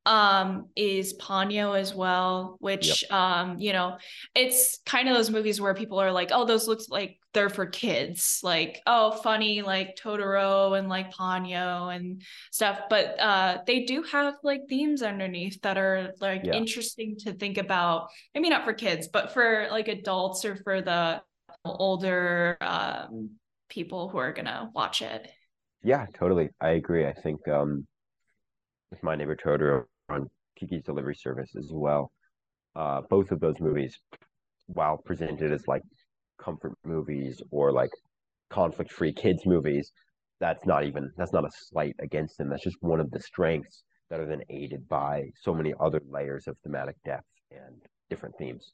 um 0.09 0.67
is 0.75 1.15
Ponyo 1.19 1.79
as 1.79 1.95
well 1.95 2.57
which 2.61 3.05
um 3.11 3.59
you 3.59 3.73
know 3.73 3.99
it's 4.35 4.79
kind 4.87 5.09
of 5.09 5.15
those 5.15 5.31
movies 5.31 5.61
where 5.61 5.75
people 5.75 6.01
are 6.01 6.13
like 6.13 6.31
oh 6.33 6.47
those 6.47 6.67
looks 6.67 6.89
like 6.89 7.19
they're 7.35 7.51
for 7.51 7.67
kids 7.67 8.41
like 8.43 8.81
oh 8.87 9.11
funny 9.11 9.61
like 9.63 9.97
Totoro 9.97 10.79
and 10.79 10.89
like 10.89 11.13
Ponyo 11.13 11.95
and 11.95 12.23
stuff 12.51 12.81
but 12.89 13.21
uh 13.21 13.59
they 13.67 13.85
do 13.85 14.03
have 14.03 14.35
like 14.43 14.63
themes 14.69 15.03
underneath 15.03 15.61
that 15.63 15.77
are 15.77 16.13
like 16.21 16.43
Yeah. 16.45 16.55
interesting 16.55 17.17
to 17.25 17.33
think 17.35 17.59
about 17.59 18.09
I 18.35 18.41
mean, 18.41 18.51
not 18.51 18.65
for 18.65 18.73
kids 18.73 19.09
but 19.09 19.33
for 19.35 19.69
like 19.71 19.89
adults 19.89 20.45
or 20.47 20.57
for 20.57 20.81
the 20.81 21.21
older 21.65 22.57
um, 22.61 23.31
people 23.69 24.09
who 24.09 24.19
are 24.19 24.33
gonna 24.33 24.71
watch 24.75 25.03
it. 25.03 25.31
Yeah, 25.83 26.07
totally. 26.15 26.49
I 26.61 26.71
agree. 26.71 27.07
I 27.07 27.13
think 27.13 27.47
um, 27.49 27.87
with 28.91 29.03
My 29.03 29.15
Neighbor 29.17 29.37
Totoro 29.37 29.85
on 30.09 30.29
Kiki's 30.59 30.83
Delivery 30.85 31.15
Service 31.15 31.51
as 31.57 31.71
well, 31.73 32.11
uh, 32.77 33.03
both 33.09 33.31
of 33.31 33.41
those 33.41 33.61
movies, 33.61 33.99
while 34.67 34.99
presented 34.99 35.53
as 35.53 35.67
like 35.67 35.83
comfort 36.43 36.73
movies 36.85 37.43
or 37.51 37.73
like 37.73 37.91
conflict-free 38.51 39.13
kids 39.13 39.45
movies, 39.47 39.91
that's 40.41 40.65
not 40.67 40.85
even 40.85 41.11
that's 41.17 41.33
not 41.33 41.45
a 41.45 41.51
slight 41.69 41.97
against 42.01 42.39
them. 42.39 42.49
That's 42.49 42.63
just 42.63 42.77
one 42.81 43.01
of 43.01 43.11
the 43.11 43.21
strengths 43.21 43.83
that 44.11 44.21
are 44.21 44.27
then 44.27 44.43
aided 44.49 44.89
by 44.89 45.25
so 45.43 45.55
many 45.55 45.75
other 45.81 46.01
layers 46.09 46.47
of 46.47 46.57
thematic 46.63 46.97
depth 47.05 47.27
and 47.51 47.83
different 48.09 48.37
themes. 48.39 48.73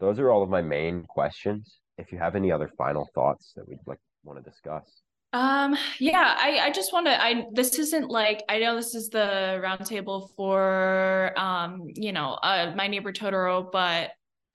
Those 0.00 0.18
are 0.18 0.30
all 0.30 0.42
of 0.42 0.50
my 0.50 0.62
main 0.62 1.04
questions. 1.04 1.78
If 1.98 2.10
you 2.10 2.18
have 2.18 2.34
any 2.34 2.50
other 2.50 2.68
final 2.76 3.08
thoughts 3.14 3.52
that 3.56 3.68
we'd 3.68 3.78
like 3.86 3.98
want 4.24 4.42
to 4.42 4.50
discuss. 4.50 5.01
Um, 5.32 5.76
yeah, 5.98 6.36
I, 6.38 6.58
I 6.64 6.70
just 6.70 6.92
want 6.92 7.06
to, 7.06 7.22
I, 7.22 7.46
this 7.52 7.78
isn't 7.78 8.10
like, 8.10 8.44
I 8.50 8.58
know 8.58 8.76
this 8.76 8.94
is 8.94 9.08
the 9.08 9.60
roundtable 9.64 10.28
for, 10.36 11.32
um, 11.38 11.84
you 11.86 12.12
know, 12.12 12.34
uh, 12.34 12.74
my 12.76 12.86
neighbor 12.86 13.12
Totoro, 13.12 13.70
but, 13.72 14.10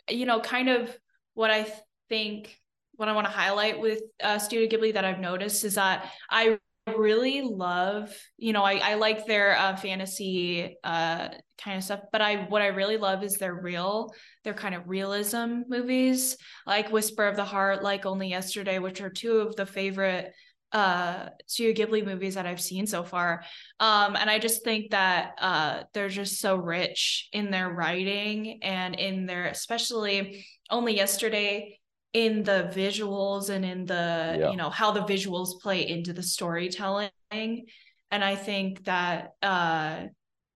you 0.08 0.28
know, 0.28 0.40
kind 0.40 0.70
of 0.70 0.96
what 1.34 1.50
I 1.50 1.72
think, 2.10 2.60
what 2.96 3.10
I 3.10 3.14
want 3.14 3.26
to 3.26 3.34
highlight 3.34 3.80
with 3.80 4.04
uh, 4.22 4.38
Studio 4.38 4.68
Ghibli 4.68 4.94
that 4.94 5.04
I've 5.04 5.20
noticed 5.20 5.64
is 5.64 5.76
that 5.76 6.12
I 6.30 6.60
really 6.96 7.42
love, 7.42 8.16
you 8.38 8.54
know, 8.54 8.64
I, 8.64 8.76
I 8.76 8.94
like 8.96 9.26
their 9.26 9.58
uh, 9.58 9.76
fantasy 9.76 10.78
uh, 10.84 11.30
kind 11.58 11.78
of 11.78 11.84
stuff, 11.84 12.02
but 12.12 12.22
I 12.22 12.46
what 12.46 12.62
I 12.62 12.68
really 12.68 12.98
love 12.98 13.24
is 13.24 13.38
their 13.38 13.56
real, 13.56 14.14
their 14.44 14.54
kind 14.54 14.76
of 14.76 14.88
realism 14.88 15.64
movies, 15.68 16.38
like 16.66 16.92
Whisper 16.92 17.28
of 17.28 17.36
the 17.36 17.44
Heart, 17.46 17.84
like 17.84 18.06
Only 18.06 18.30
Yesterday, 18.30 18.80
which 18.80 19.02
are 19.02 19.10
two 19.10 19.38
of 19.38 19.56
the 19.56 19.66
favorite 19.66 20.34
uh 20.72 21.30
Studio 21.46 21.86
Ghibli 21.86 22.06
movies 22.06 22.36
that 22.36 22.46
I've 22.46 22.62
seen 22.62 22.88
so 22.88 23.04
far. 23.04 23.44
Um 23.80 24.16
and 24.16 24.30
I 24.30 24.40
just 24.40 24.64
think 24.64 24.92
that 24.92 25.36
uh 25.40 25.84
they're 25.94 26.10
just 26.10 26.40
so 26.40 26.56
rich 26.56 27.30
in 27.32 27.52
their 27.52 27.70
writing 27.70 28.60
and 28.64 28.96
in 28.96 29.26
their 29.26 29.48
especially 29.48 30.46
only 30.70 30.96
yesterday 30.96 31.80
in 32.14 32.44
the 32.44 32.72
visuals 32.74 33.50
and 33.50 33.66
in 33.66 33.86
the 33.86 34.38
yeah. 34.40 34.52
you 34.52 34.58
know 34.58 34.70
how 34.70 34.92
the 34.92 35.02
visuals 35.02 35.60
play 35.62 35.88
into 35.88 36.14
the 36.14 36.24
storytelling 36.24 37.10
and 37.32 38.24
i 38.24 38.36
think 38.36 38.84
that 38.86 39.34
uh 39.44 40.04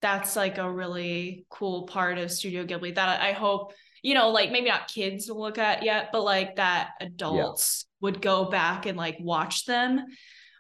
that's 0.02 0.36
like 0.36 0.58
a 0.58 0.72
really 0.72 1.46
cool 1.50 1.84
part 1.84 2.18
of 2.18 2.32
studio 2.32 2.66
ghibli 2.66 2.96
that 2.96 3.22
i 3.22 3.34
hope 3.34 3.74
you 4.02 4.14
know 4.14 4.30
like 4.30 4.52
maybe 4.52 4.70
not 4.70 4.88
kids 4.88 5.30
will 5.30 5.42
look 5.42 5.58
at 5.58 5.84
yet 5.84 6.10
but 6.12 6.24
like 6.24 6.56
that 6.56 6.92
adults. 7.02 7.86
Would 8.02 8.22
go 8.22 8.46
back 8.46 8.86
and 8.86 8.98
like 8.98 9.18
watch 9.20 9.66
them 9.66 10.06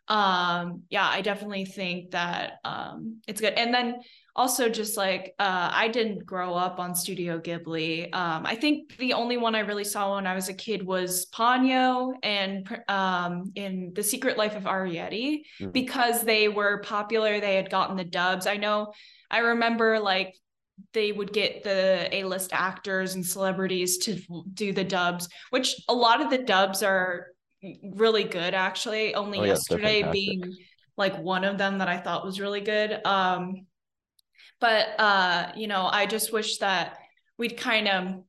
um 0.08 0.84
yeah 0.90 1.08
i 1.08 1.22
definitely 1.22 1.66
think 1.66 2.12
that 2.12 2.54
um 2.64 3.22
it's 3.28 3.42
good 3.42 3.54
and 3.54 3.74
then 3.74 3.96
also 4.36 4.70
just 4.70 4.96
like 4.96 5.34
uh, 5.40 5.70
I 5.74 5.90
didn't 5.90 6.26
grow 6.26 6.54
up 6.54 6.80
on 6.80 6.96
Studio 6.96 7.40
Ghibli. 7.40 8.14
Um, 8.16 8.46
I 8.46 8.56
think 8.56 8.98
the 8.98 9.14
only 9.14 9.38
one 9.38 9.56
I 9.56 9.60
really 9.60 9.84
saw 9.84 10.16
when 10.16 10.26
I 10.26 10.36
was 10.36 10.48
a 10.48 10.54
kid 10.54 10.86
was 10.86 11.26
Ponyo 11.28 12.14
and 12.24 12.68
um, 12.88 13.52
in 13.56 13.92
The 13.94 14.04
Secret 14.04 14.38
Life 14.38 14.56
of 14.56 14.64
Arrietty 14.64 15.42
mm-hmm. 15.60 15.72
because 15.72 16.24
they 16.24 16.48
were 16.48 16.82
popular. 16.82 17.40
They 17.40 17.56
had 17.56 17.70
gotten 17.70 17.98
the 17.98 18.06
dubs. 18.06 18.48
I 18.48 18.58
know. 18.58 18.94
I 19.30 19.40
remember 19.40 20.00
like 20.00 20.36
they 20.94 21.12
would 21.12 21.34
get 21.34 21.64
the 21.64 22.08
A-list 22.12 22.52
actors 22.54 23.16
and 23.16 23.26
celebrities 23.26 23.98
to 24.00 24.20
do 24.54 24.72
the 24.72 24.84
dubs, 24.84 25.28
which 25.50 25.76
a 25.90 25.94
lot 25.94 26.22
of 26.22 26.30
the 26.30 26.40
dubs 26.40 26.84
are 26.84 27.28
really 27.84 28.24
good 28.24 28.54
actually. 28.54 29.16
Only 29.16 29.40
oh, 29.40 29.44
yesterday 29.44 30.10
being 30.12 30.56
like 30.98 31.18
one 31.18 31.44
of 31.44 31.58
them 31.58 31.80
that 31.80 31.88
I 31.88 31.98
thought 31.98 32.26
was 32.26 32.40
really 32.40 32.62
good. 32.62 33.06
Um, 33.06 33.66
but 34.60 35.00
uh, 35.00 35.52
you 35.56 35.68
know, 35.68 35.90
I 35.92 36.06
just 36.06 36.32
wish 36.34 36.58
that 36.58 36.98
we'd 37.38 37.58
kind 37.58 37.88
of 37.88 38.24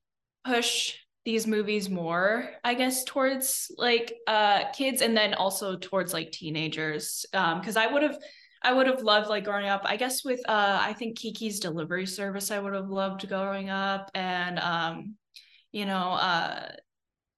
push 0.44 0.94
these 1.24 1.46
movies 1.46 1.88
more, 1.88 2.50
I 2.64 2.74
guess, 2.74 3.04
towards 3.04 3.70
like 3.78 4.12
uh 4.26 4.70
kids 4.72 5.02
and 5.02 5.16
then 5.16 5.34
also 5.34 5.76
towards 5.76 6.12
like 6.12 6.32
teenagers. 6.32 7.24
Um, 7.32 7.60
because 7.60 7.76
I 7.76 7.86
would 7.86 8.02
have 8.02 8.18
I 8.62 8.72
would 8.72 8.86
have 8.86 9.02
loved 9.02 9.28
like 9.28 9.44
growing 9.44 9.68
up, 9.68 9.82
I 9.84 9.96
guess 9.96 10.24
with 10.24 10.40
uh 10.48 10.78
I 10.80 10.94
think 10.94 11.18
Kiki's 11.18 11.60
delivery 11.60 12.06
service 12.06 12.50
I 12.50 12.58
would 12.58 12.74
have 12.74 12.88
loved 12.88 13.28
growing 13.28 13.70
up 13.70 14.10
and 14.14 14.58
um 14.58 15.14
you 15.70 15.86
know 15.86 16.12
uh 16.12 16.72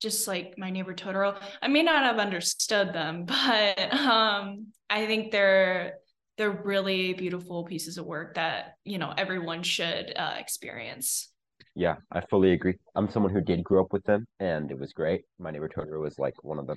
just 0.05 0.29
like 0.29 0.55
my 0.59 0.71
neighbor 0.71 0.95
Totoro. 0.95 1.37
I 1.63 1.69
may 1.69 1.83
not 1.83 2.05
have 2.05 2.19
understood 2.19 2.93
them, 2.93 3.25
but 3.35 3.93
um 3.95 4.69
I 4.89 5.07
think 5.07 5.33
they're 5.33 5.95
they're 6.37 6.51
really 6.51 7.15
beautiful 7.15 7.65
pieces 7.65 7.97
of 7.99 8.05
work 8.07 8.35
that 8.35 8.75
you 8.85 8.99
know 8.99 9.13
everyone 9.17 9.63
should 9.65 10.13
uh, 10.15 10.35
experience. 10.39 11.31
Yeah 11.75 11.97
i 12.13 12.21
fully 12.31 12.53
agree. 12.53 12.75
I'm 12.95 13.11
someone 13.11 13.33
who 13.33 13.41
did 13.41 13.65
grow 13.65 13.81
up 13.83 13.93
with 13.93 14.05
them 14.05 14.27
and 14.39 14.71
it 14.71 14.79
was 14.79 14.93
great. 14.93 15.23
My 15.39 15.51
neighbor 15.51 15.69
totoro 15.69 16.01
was 16.01 16.19
like 16.19 16.45
one 16.45 16.59
of 16.59 16.67
the 16.67 16.77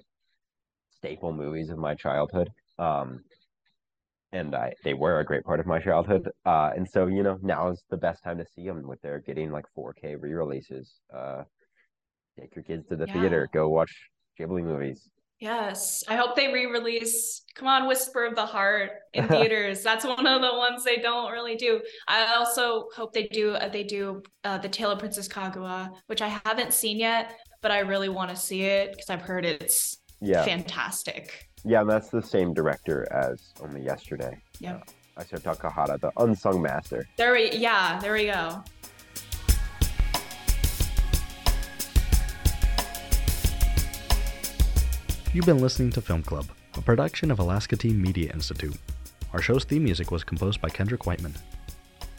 staple 0.97 1.33
movies 1.33 1.69
of 1.69 1.77
my 1.77 1.93
childhood 1.93 2.49
um 2.79 3.19
and 4.31 4.55
i 4.55 4.73
they 4.83 4.95
were 4.95 5.19
a 5.19 5.25
great 5.25 5.43
part 5.43 5.59
of 5.59 5.67
my 5.67 5.79
childhood. 5.79 6.29
Uh 6.45 6.69
and 6.77 6.87
so 6.93 7.07
you 7.07 7.23
know 7.23 7.37
now 7.41 7.69
is 7.73 7.83
the 7.89 8.03
best 8.07 8.23
time 8.23 8.37
to 8.37 8.45
see 8.53 8.65
them 8.67 8.87
with 8.87 9.01
their 9.01 9.19
getting 9.19 9.51
like 9.51 9.65
4k 9.77 10.15
re-releases 10.25 10.87
uh 11.13 11.43
take 12.39 12.55
your 12.55 12.63
kids 12.63 12.87
to 12.87 12.95
the 12.95 13.05
yeah. 13.07 13.13
theater 13.13 13.49
go 13.53 13.69
watch 13.69 14.09
ghibli 14.39 14.63
movies 14.63 15.09
Yes. 15.39 16.03
I 16.07 16.15
hope 16.15 16.35
they 16.35 16.51
re-release 16.51 17.43
Come 17.53 17.67
on 17.67 17.87
Whisper 17.87 18.25
of 18.25 18.35
the 18.35 18.45
Heart 18.45 18.91
in 19.13 19.27
theaters. 19.29 19.81
That's 19.81 20.05
one 20.05 20.25
of 20.27 20.41
the 20.41 20.57
ones 20.57 20.83
they 20.83 20.97
don't 20.97 21.31
really 21.31 21.55
do. 21.55 21.81
I 22.07 22.35
also 22.35 22.87
hope 22.95 23.13
they 23.13 23.27
do 23.27 23.51
uh, 23.51 23.69
they 23.69 23.83
do 23.83 24.21
uh, 24.43 24.57
The 24.59 24.69
Tale 24.69 24.91
of 24.91 24.99
Princess 24.99 25.27
Kaguya, 25.27 25.91
which 26.05 26.21
I 26.21 26.39
haven't 26.45 26.73
seen 26.73 26.99
yet, 26.99 27.39
but 27.61 27.71
I 27.71 27.79
really 27.79 28.09
want 28.09 28.29
to 28.29 28.35
see 28.35 28.61
it 28.63 28.91
because 28.91 29.09
I've 29.09 29.21
heard 29.21 29.45
it's 29.45 29.97
yeah. 30.21 30.43
fantastic. 30.43 31.47
Yeah, 31.63 31.81
and 31.81 31.89
that's 31.89 32.09
the 32.09 32.21
same 32.21 32.53
director 32.53 33.07
as 33.11 33.53
Only 33.61 33.81
Yesterday. 33.81 34.39
Yeah. 34.59 34.81
Uh, 35.17 35.23
Isao 35.23 35.41
Takahata, 35.41 35.99
the 35.99 36.11
unsung 36.17 36.61
master. 36.61 37.07
There 37.17 37.33
we 37.33 37.51
yeah, 37.53 37.99
there 37.99 38.13
we 38.13 38.25
go. 38.25 38.63
You've 45.37 45.45
been 45.45 45.61
listening 45.61 45.91
to 45.91 46.01
Film 46.01 46.23
Club, 46.23 46.47
a 46.73 46.81
production 46.81 47.29
of 47.29 47.37
Alaska 47.37 47.77
Teen 47.77 48.01
Media 48.01 48.31
Institute. 48.33 48.75
Our 49.33 49.39
show's 49.39 49.65
theme 49.65 49.83
music 49.83 50.09
was 50.09 50.23
composed 50.23 50.59
by 50.59 50.69
Kendrick 50.69 51.05
Whiteman. 51.05 51.35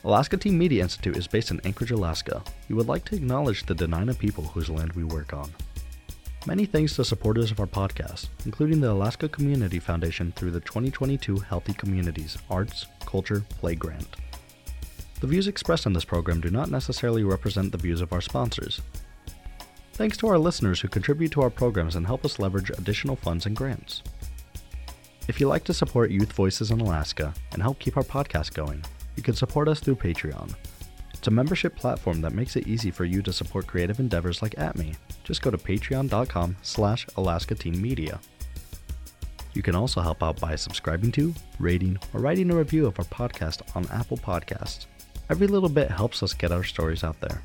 Alaska 0.04 0.36
Teen 0.36 0.56
Media 0.56 0.84
Institute 0.84 1.16
is 1.16 1.26
based 1.26 1.50
in 1.50 1.60
Anchorage, 1.64 1.90
Alaska. 1.90 2.44
We 2.68 2.76
would 2.76 2.86
like 2.86 3.04
to 3.06 3.16
acknowledge 3.16 3.66
the 3.66 3.74
Dena'ina 3.74 4.16
people 4.16 4.44
whose 4.44 4.70
land 4.70 4.92
we 4.92 5.02
work 5.02 5.32
on. 5.32 5.50
Many 6.46 6.64
thanks 6.64 6.94
to 6.94 7.04
supporters 7.04 7.50
of 7.50 7.58
our 7.58 7.66
podcast, 7.66 8.28
including 8.44 8.80
the 8.80 8.92
Alaska 8.92 9.28
Community 9.28 9.80
Foundation 9.80 10.30
through 10.36 10.52
the 10.52 10.60
2022 10.60 11.40
Healthy 11.40 11.72
Communities 11.72 12.38
Arts, 12.48 12.86
Culture, 13.04 13.42
Play 13.58 13.74
Grant. 13.74 14.14
The 15.18 15.26
views 15.26 15.48
expressed 15.48 15.86
in 15.86 15.92
this 15.92 16.04
program 16.04 16.40
do 16.40 16.50
not 16.50 16.70
necessarily 16.70 17.24
represent 17.24 17.72
the 17.72 17.78
views 17.78 18.00
of 18.00 18.12
our 18.12 18.20
sponsors, 18.20 18.80
Thanks 19.98 20.16
to 20.18 20.28
our 20.28 20.38
listeners 20.38 20.80
who 20.80 20.86
contribute 20.86 21.32
to 21.32 21.42
our 21.42 21.50
programs 21.50 21.96
and 21.96 22.06
help 22.06 22.24
us 22.24 22.38
leverage 22.38 22.70
additional 22.70 23.16
funds 23.16 23.46
and 23.46 23.56
grants. 23.56 24.04
If 25.26 25.40
you'd 25.40 25.48
like 25.48 25.64
to 25.64 25.74
support 25.74 26.12
Youth 26.12 26.32
Voices 26.34 26.70
in 26.70 26.80
Alaska 26.80 27.34
and 27.50 27.60
help 27.60 27.80
keep 27.80 27.96
our 27.96 28.04
podcast 28.04 28.54
going, 28.54 28.84
you 29.16 29.24
can 29.24 29.34
support 29.34 29.66
us 29.66 29.80
through 29.80 29.96
Patreon. 29.96 30.54
It's 31.12 31.26
a 31.26 31.32
membership 31.32 31.74
platform 31.74 32.20
that 32.20 32.32
makes 32.32 32.54
it 32.54 32.68
easy 32.68 32.92
for 32.92 33.04
you 33.04 33.22
to 33.22 33.32
support 33.32 33.66
creative 33.66 33.98
endeavors 33.98 34.40
like 34.40 34.54
ATMI. 34.54 34.94
Just 35.24 35.42
go 35.42 35.50
to 35.50 35.58
patreon.com 35.58 36.56
slash 36.62 37.04
Alaska 37.16 37.56
Teen 37.56 37.82
Media. 37.82 38.20
You 39.52 39.64
can 39.64 39.74
also 39.74 40.00
help 40.00 40.22
out 40.22 40.38
by 40.38 40.54
subscribing 40.54 41.10
to, 41.10 41.34
rating, 41.58 41.98
or 42.14 42.20
writing 42.20 42.52
a 42.52 42.56
review 42.56 42.86
of 42.86 42.96
our 43.00 43.04
podcast 43.06 43.62
on 43.74 43.88
Apple 43.90 44.16
Podcasts. 44.16 44.86
Every 45.28 45.48
little 45.48 45.68
bit 45.68 45.90
helps 45.90 46.22
us 46.22 46.34
get 46.34 46.52
our 46.52 46.62
stories 46.62 47.02
out 47.02 47.20
there. 47.20 47.42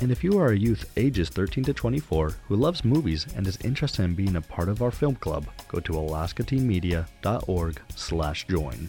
And 0.00 0.12
if 0.12 0.22
you 0.22 0.38
are 0.38 0.52
a 0.52 0.58
youth 0.58 0.90
ages 0.96 1.28
13 1.28 1.64
to 1.64 1.72
24 1.72 2.30
who 2.46 2.56
loves 2.56 2.84
movies 2.84 3.26
and 3.34 3.46
is 3.46 3.58
interested 3.64 4.04
in 4.04 4.14
being 4.14 4.36
a 4.36 4.40
part 4.40 4.68
of 4.68 4.80
our 4.80 4.92
film 4.92 5.16
club, 5.16 5.46
go 5.66 5.80
to 5.80 5.92
alaskateenmedia.org 5.92 7.80
slash 7.96 8.46
join. 8.46 8.88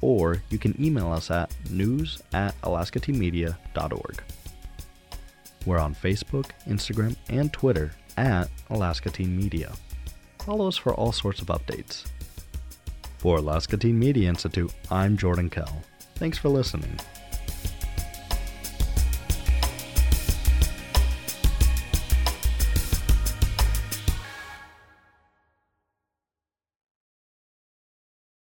Or 0.00 0.42
you 0.50 0.58
can 0.58 0.80
email 0.82 1.10
us 1.10 1.30
at 1.30 1.52
news 1.70 2.22
at 2.34 2.60
alaskateenmedia.org. 2.60 4.22
We're 5.64 5.78
on 5.78 5.94
Facebook, 5.94 6.50
Instagram, 6.66 7.16
and 7.28 7.52
Twitter 7.52 7.92
at 8.16 8.48
Alaska 8.70 9.10
Teen 9.10 9.36
Media. 9.36 9.72
Follow 10.44 10.68
us 10.68 10.76
for 10.76 10.94
all 10.94 11.12
sorts 11.12 11.40
of 11.40 11.48
updates. 11.48 12.06
For 13.18 13.38
Alaska 13.38 13.76
Teen 13.76 13.98
Media 13.98 14.28
Institute, 14.28 14.72
I'm 14.90 15.16
Jordan 15.16 15.50
Kehl. 15.50 15.82
Thanks 16.14 16.38
for 16.38 16.48
listening. 16.48 16.98